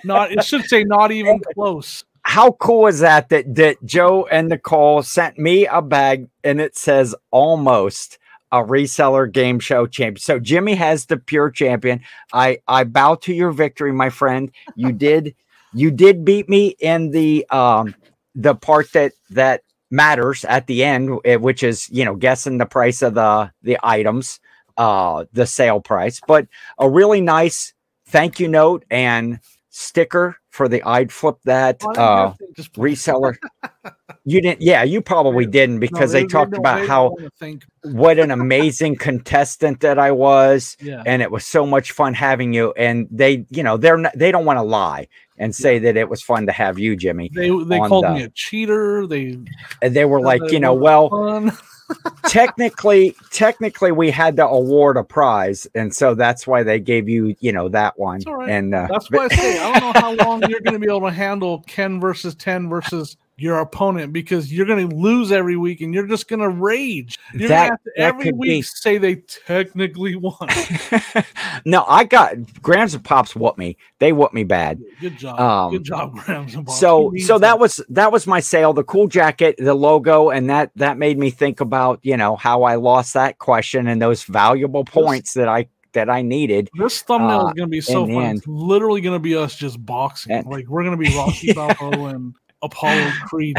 [0.04, 2.02] not it should say not even close.
[2.22, 3.28] How cool is that?
[3.28, 8.18] That that Joe and Nicole sent me a bag and it says almost
[8.52, 10.20] a reseller game show champion.
[10.20, 12.00] So Jimmy has the pure champion.
[12.32, 14.50] I I bow to your victory, my friend.
[14.76, 15.34] You did
[15.74, 17.94] you did beat me in the um
[18.34, 22.66] the part that that matters at the end, eh, which is you know guessing the
[22.66, 24.38] price of the the items,
[24.76, 26.20] uh the sale price.
[26.26, 26.46] But
[26.78, 27.72] a really nice
[28.06, 33.36] thank you note and sticker for the I'd flip that uh just reseller.
[34.24, 37.16] you didn't, yeah, you probably didn't because No, they, talked don't- about how
[37.84, 41.02] what an amazing contestant that I was, Yeah.
[41.06, 42.72] and it was so much fun having you.
[42.76, 45.08] And they, you know, they're not, they don't want to lie
[45.38, 47.30] and say that it was fun to have you, Jimmy.
[47.34, 49.06] They they called the- me a cheater.
[49.06, 49.38] They
[49.80, 51.08] they were like, you know, well.
[52.26, 57.34] technically, technically, we had to award a prize, and so that's why they gave you,
[57.40, 58.20] you know, that one.
[58.26, 58.48] Right.
[58.48, 60.86] And uh, That's why I say I don't know how long you're going to be
[60.86, 65.56] able to handle Ken versus ten versus your opponent because you're going to lose every
[65.56, 67.18] week and you're just going to rage.
[67.34, 70.36] You're That- to have to every week be- say they technically won.
[71.64, 73.76] no, I got Grams and Pops whoop me.
[73.98, 74.80] They whoop me bad.
[75.00, 75.40] Good job.
[75.40, 76.54] Um, Good job, Grams.
[76.54, 76.74] and Bob.
[76.74, 80.70] so so that was that was my sale the cool jacket the logo and that
[80.76, 84.84] that made me think about you know how i lost that question and those valuable
[84.84, 88.36] points that i that i needed This thumbnail uh, is going to be so fun.
[88.36, 90.32] It's literally going to be us just boxing.
[90.32, 93.56] And- like we're going to be Rocky Balboa and Apollo Creed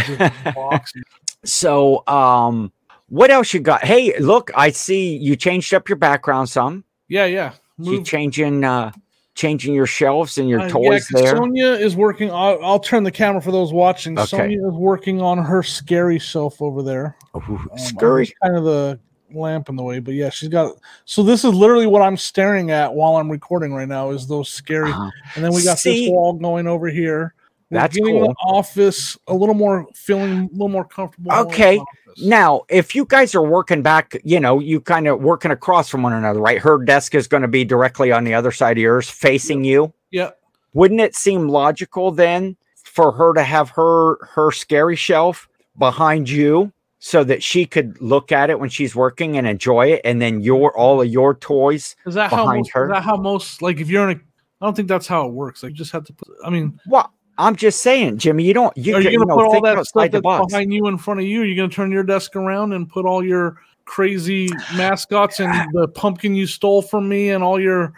[0.56, 1.04] boxing.
[1.44, 2.72] so um
[3.10, 7.26] what else you got hey look i see you changed up your background some Yeah,
[7.26, 7.54] yeah.
[7.78, 8.92] you changing uh
[9.36, 12.30] changing your shelves and your Uh, yeah, there Sonia is working.
[12.30, 14.18] I'll, I'll turn the camera for those watching.
[14.18, 14.28] Okay.
[14.28, 17.16] Sonia is working on her scary shelf over there.
[17.36, 17.40] Ooh,
[17.72, 19.00] Um, scurry I'm kind of the
[19.34, 20.76] lamp in the way, but yeah, she's got.
[21.06, 24.12] So this is literally what I'm staring at while I'm recording right now.
[24.12, 25.10] Is those scary, Uh-huh.
[25.34, 26.02] and then we got See?
[26.06, 27.34] this wall going over here.
[27.74, 28.28] We're That's cool.
[28.28, 31.32] the office a little more feeling a little more comfortable.
[31.32, 31.82] more in the Okay.
[32.20, 36.04] Now, if you guys are working back, you know, you kind of working across from
[36.04, 36.60] one another, right?
[36.60, 39.92] Her desk is going to be directly on the other side of yours, facing you.
[40.12, 40.30] Yeah.
[40.74, 45.50] Wouldn't it seem logical then for her to have her her scary shelf
[45.80, 50.02] behind you so that she could look at it when she's working and enjoy it,
[50.06, 50.80] and then your mm-hmm.
[50.80, 51.96] all of your toys?
[52.06, 52.86] Is that how most, her?
[52.86, 54.22] Is that how most like if you're in a?
[54.62, 55.64] I don't think that's how it works.
[55.64, 56.30] Like you just have to put.
[56.46, 59.46] I mean, Well, I'm just saying, Jimmy, you don't you, are you going to put
[59.46, 61.42] all that stuff that's behind you in front of you?
[61.42, 65.52] Are you going to turn your desk around and put all your crazy mascots and
[65.74, 67.94] the pumpkin you stole from me and all your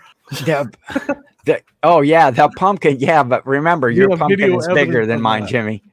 [0.46, 0.72] the,
[1.46, 3.00] the, oh yeah, the pumpkin.
[3.00, 5.50] Yeah, but remember, You your pumpkin is bigger than mine, that.
[5.50, 5.84] Jimmy.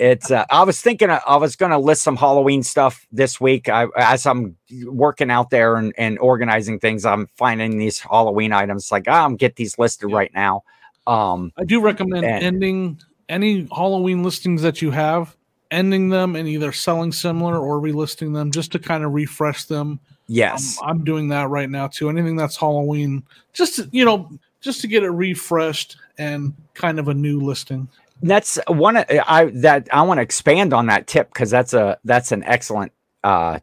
[0.00, 0.30] It's.
[0.30, 1.08] Uh, I was thinking.
[1.10, 3.68] I was going to list some Halloween stuff this week.
[3.68, 8.90] I, as I'm working out there and, and organizing things, I'm finding these Halloween items.
[8.90, 10.16] Like, ah, I'm get these listed Yeah.
[10.16, 10.64] right now.
[11.08, 15.34] Um, I do recommend And- ending any Halloween listings that you have,
[15.70, 20.00] ending them and either selling similar or relisting them just to kind of refresh them.
[20.28, 20.78] yes.
[20.82, 22.08] I'm, I'm doing that right now too.
[22.10, 24.30] Anything that's Halloween, just to, you know,
[24.60, 27.88] just to get it refreshed and kind of a new listing.
[28.22, 32.32] that's one i that i want to expand on that tip because that's a that's
[32.32, 32.90] an excellent
[33.22, 33.60] uh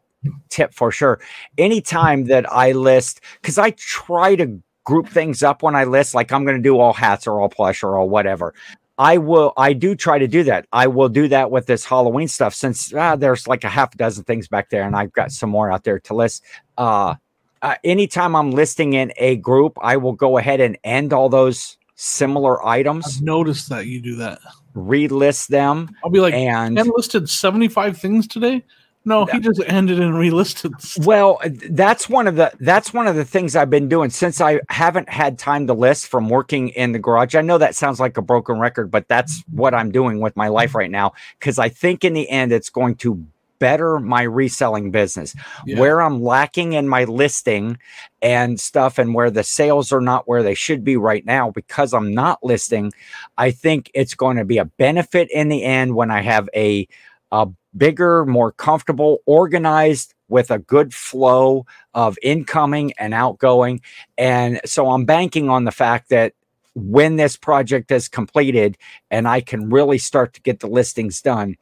[0.48, 1.20] tip for sure
[1.58, 6.32] anytime that i list because i try to group things up when i list like
[6.32, 8.54] i'm going to do all hats or all plush or all whatever
[8.98, 12.28] i will i do try to do that i will do that with this halloween
[12.28, 15.50] stuff since ah, there's like a half dozen things back there and i've got some
[15.50, 16.42] more out there to list
[16.78, 17.14] uh
[17.62, 21.76] uh, anytime i'm listing in a group i will go ahead and end all those
[21.96, 24.38] similar items I've noticed that you do that.
[24.76, 28.62] relist them I'll be like, and listed 75 things today.
[29.06, 30.78] No, he just ended and relisted.
[30.80, 31.06] stuff.
[31.06, 34.40] well uh, that's one of the that's one of the things i've been doing since
[34.40, 38.00] i haven't had time to list from working in the garage i know that sounds
[38.00, 41.58] like a broken record but that's what i'm doing with my life right now because
[41.58, 43.24] i think in the end it's going to
[43.58, 45.34] better my reselling business
[45.64, 45.78] Yeah.
[45.80, 47.78] where i'm lacking in my listing
[48.20, 51.94] and stuff and where the sales are not where they should be right now because
[51.94, 52.92] i'm not listing
[53.38, 56.86] i think it's going to be a benefit in the end when i have a
[57.32, 63.80] a bigger more comfortable organized with a good flow of incoming and outgoing
[64.18, 66.32] and so i'm banking on the fact that
[66.74, 68.76] when this project is completed
[69.10, 71.56] and i can really start to get the listings done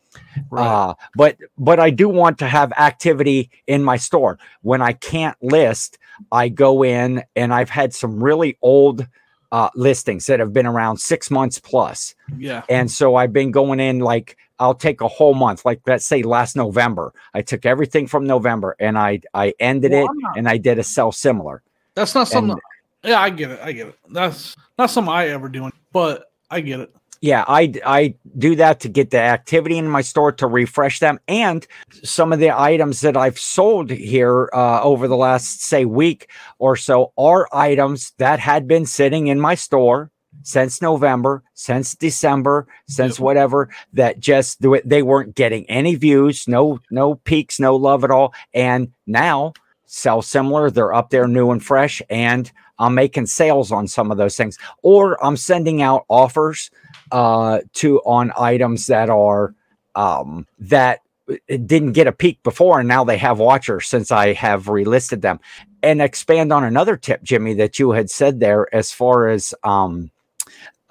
[0.48, 0.64] Right.
[0.64, 4.38] uh, but but I do want to have activity in my store.
[4.62, 5.98] When I can't list,
[6.30, 9.08] I go in and I've had some really old
[9.50, 12.14] uh, listings that have been around six months plus.
[12.38, 12.62] yeah.
[12.68, 16.22] And so I've been going in like I'll take a whole month, like let's say
[16.22, 17.12] last November.
[17.34, 20.78] I took everything from November and I I ended Well, it not- and I did
[20.78, 21.62] a sell similar.
[21.94, 22.52] That's not something.
[22.52, 23.60] And- yeah, I get it.
[23.62, 23.98] I get it.
[24.10, 26.90] That's not something I ever do, but I get it.
[27.20, 31.18] yeah, I I do that to get the activity in my store to refresh them,
[31.28, 31.66] and
[32.02, 36.76] some of the items that I've sold here uh, over the last say week or
[36.76, 40.10] so are items that had been sitting in my store
[40.44, 47.16] since November, since December, since whatever that just they weren't getting any views, no no
[47.16, 49.54] peeks, no love at all, and now
[49.86, 50.70] sell similar.
[50.70, 54.58] They're up there new and fresh, and I'm making sales on some of those things,
[54.82, 56.70] or I'm sending out offers
[57.10, 59.54] uh, to on items that are
[59.94, 61.00] um, that
[61.48, 65.40] didn't get a peek before, and now they have watchers since I have relisted them.
[65.82, 70.10] And expand on another tip, Jimmy, that you had said there as far as um,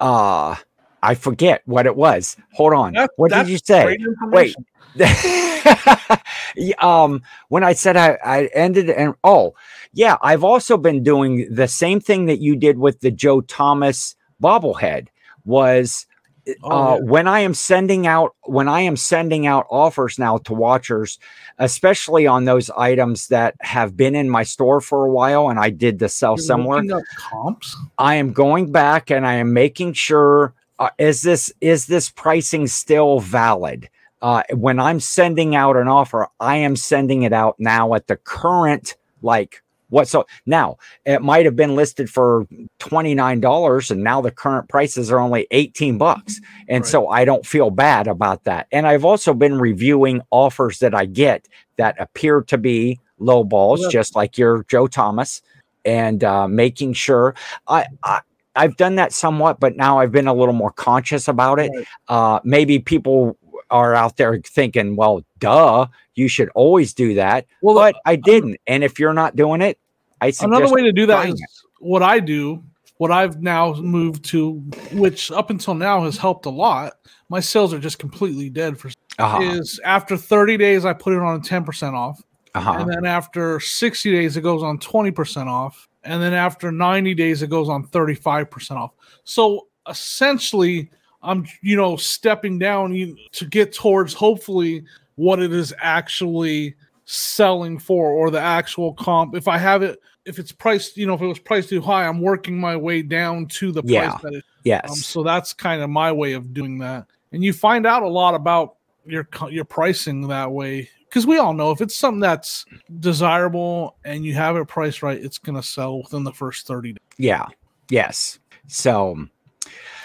[0.00, 0.56] uh,
[1.02, 2.36] I forget what it was.
[2.54, 2.92] Hold on.
[2.94, 3.98] That, what did you say?
[4.24, 4.56] Wait.
[6.78, 9.54] um, when I said I, I ended and oh
[9.92, 14.16] yeah, I've also been doing the same thing that you did with the Joe Thomas
[14.42, 15.08] bobblehead
[15.44, 16.06] was
[16.46, 16.98] uh, yeah.
[16.98, 21.18] when I am sending out when I am sending out offers now to watchers,
[21.58, 25.70] especially on those items that have been in my store for a while, and I
[25.70, 27.76] did the sell You're similar comps.
[27.98, 32.66] I am going back and I am making sure uh, is this is this pricing
[32.66, 33.88] still valid?
[34.20, 38.16] Uh, when I'm sending out an offer, I am sending it out now at the
[38.16, 42.46] current like what so now it might have been listed for
[42.80, 46.40] $29 and now the current prices are only 18 bucks.
[46.68, 46.90] And right.
[46.90, 48.66] so I don't feel bad about that.
[48.72, 53.82] And I've also been reviewing offers that I get that appear to be low balls,
[53.82, 53.88] yeah.
[53.90, 55.42] just like your Joe Thomas,
[55.84, 57.34] and uh, making sure
[57.68, 58.20] I, I
[58.56, 61.70] I've done that somewhat, but now I've been a little more conscious about it.
[61.74, 61.86] Right.
[62.08, 63.36] Uh, maybe people
[63.74, 67.44] are out there thinking, well, duh, you should always do that.
[67.60, 68.60] Well, but I didn't.
[68.68, 69.80] And if you're not doing it,
[70.20, 70.44] I see.
[70.46, 71.48] another way to do that is it.
[71.80, 72.62] what I do,
[72.98, 74.52] what I've now moved to,
[74.92, 76.94] which up until now has helped a lot.
[77.28, 79.42] My sales are just completely dead for uh-huh.
[79.42, 82.22] is after 30 days I put it on 10% off.
[82.54, 82.76] Uh-huh.
[82.78, 85.88] And then after 60 days it goes on 20% off.
[86.04, 88.92] And then after 90 days it goes on 35% off.
[89.24, 90.90] So essentially
[91.24, 94.84] I'm you know stepping down to get towards hopefully
[95.16, 99.34] what it is actually selling for or the actual comp.
[99.34, 102.06] If I have it, if it's priced, you know, if it was priced too high,
[102.06, 104.10] I'm working my way down to the yeah.
[104.10, 104.44] price that it.
[104.64, 104.90] Yes.
[104.90, 108.08] Um, so that's kind of my way of doing that, and you find out a
[108.08, 112.64] lot about your your pricing that way because we all know if it's something that's
[113.00, 116.92] desirable and you have it priced right, it's going to sell within the first thirty
[116.92, 116.98] days.
[117.18, 117.46] Yeah.
[117.90, 118.38] Yes.
[118.66, 119.28] So.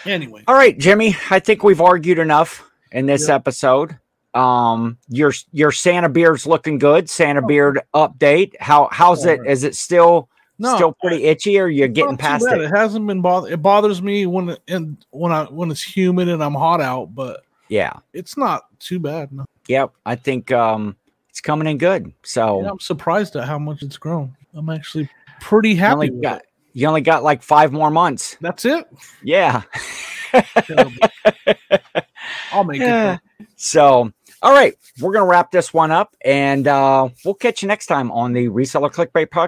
[0.06, 0.44] Anyway.
[0.48, 1.16] All right, Jimmy.
[1.30, 3.36] I think we've argued enough in this yep.
[3.36, 3.98] episode.
[4.34, 7.10] Um, your your Santa beard's looking good.
[7.10, 7.48] Santa oh.
[7.48, 8.54] beard update.
[8.60, 9.40] How how's it?
[9.46, 10.30] Is it still
[10.60, 12.62] no, still pretty itchy, or you're getting past it?
[12.62, 13.52] It hasn't been bother.
[13.52, 17.44] It bothers me when and when I when it's humid and I'm hot out, but
[17.70, 19.32] yeah, it's not too bad.
[19.32, 19.46] No.
[19.68, 20.96] Yep, I think um
[21.30, 22.12] it's coming in good.
[22.24, 24.36] So yeah, I'm surprised at how much it's grown.
[24.54, 26.10] I'm actually pretty happy.
[26.10, 26.44] Got,
[26.80, 28.38] you only got like five more months.
[28.40, 28.88] That's it.
[29.24, 29.64] Yeah.
[32.52, 33.16] I'll make yeah.
[33.16, 33.20] it.
[33.62, 37.68] So all right, we're going to wrap this one up and uh, we'll catch you
[37.68, 39.48] next time on the Reseller Clickbait Podcast.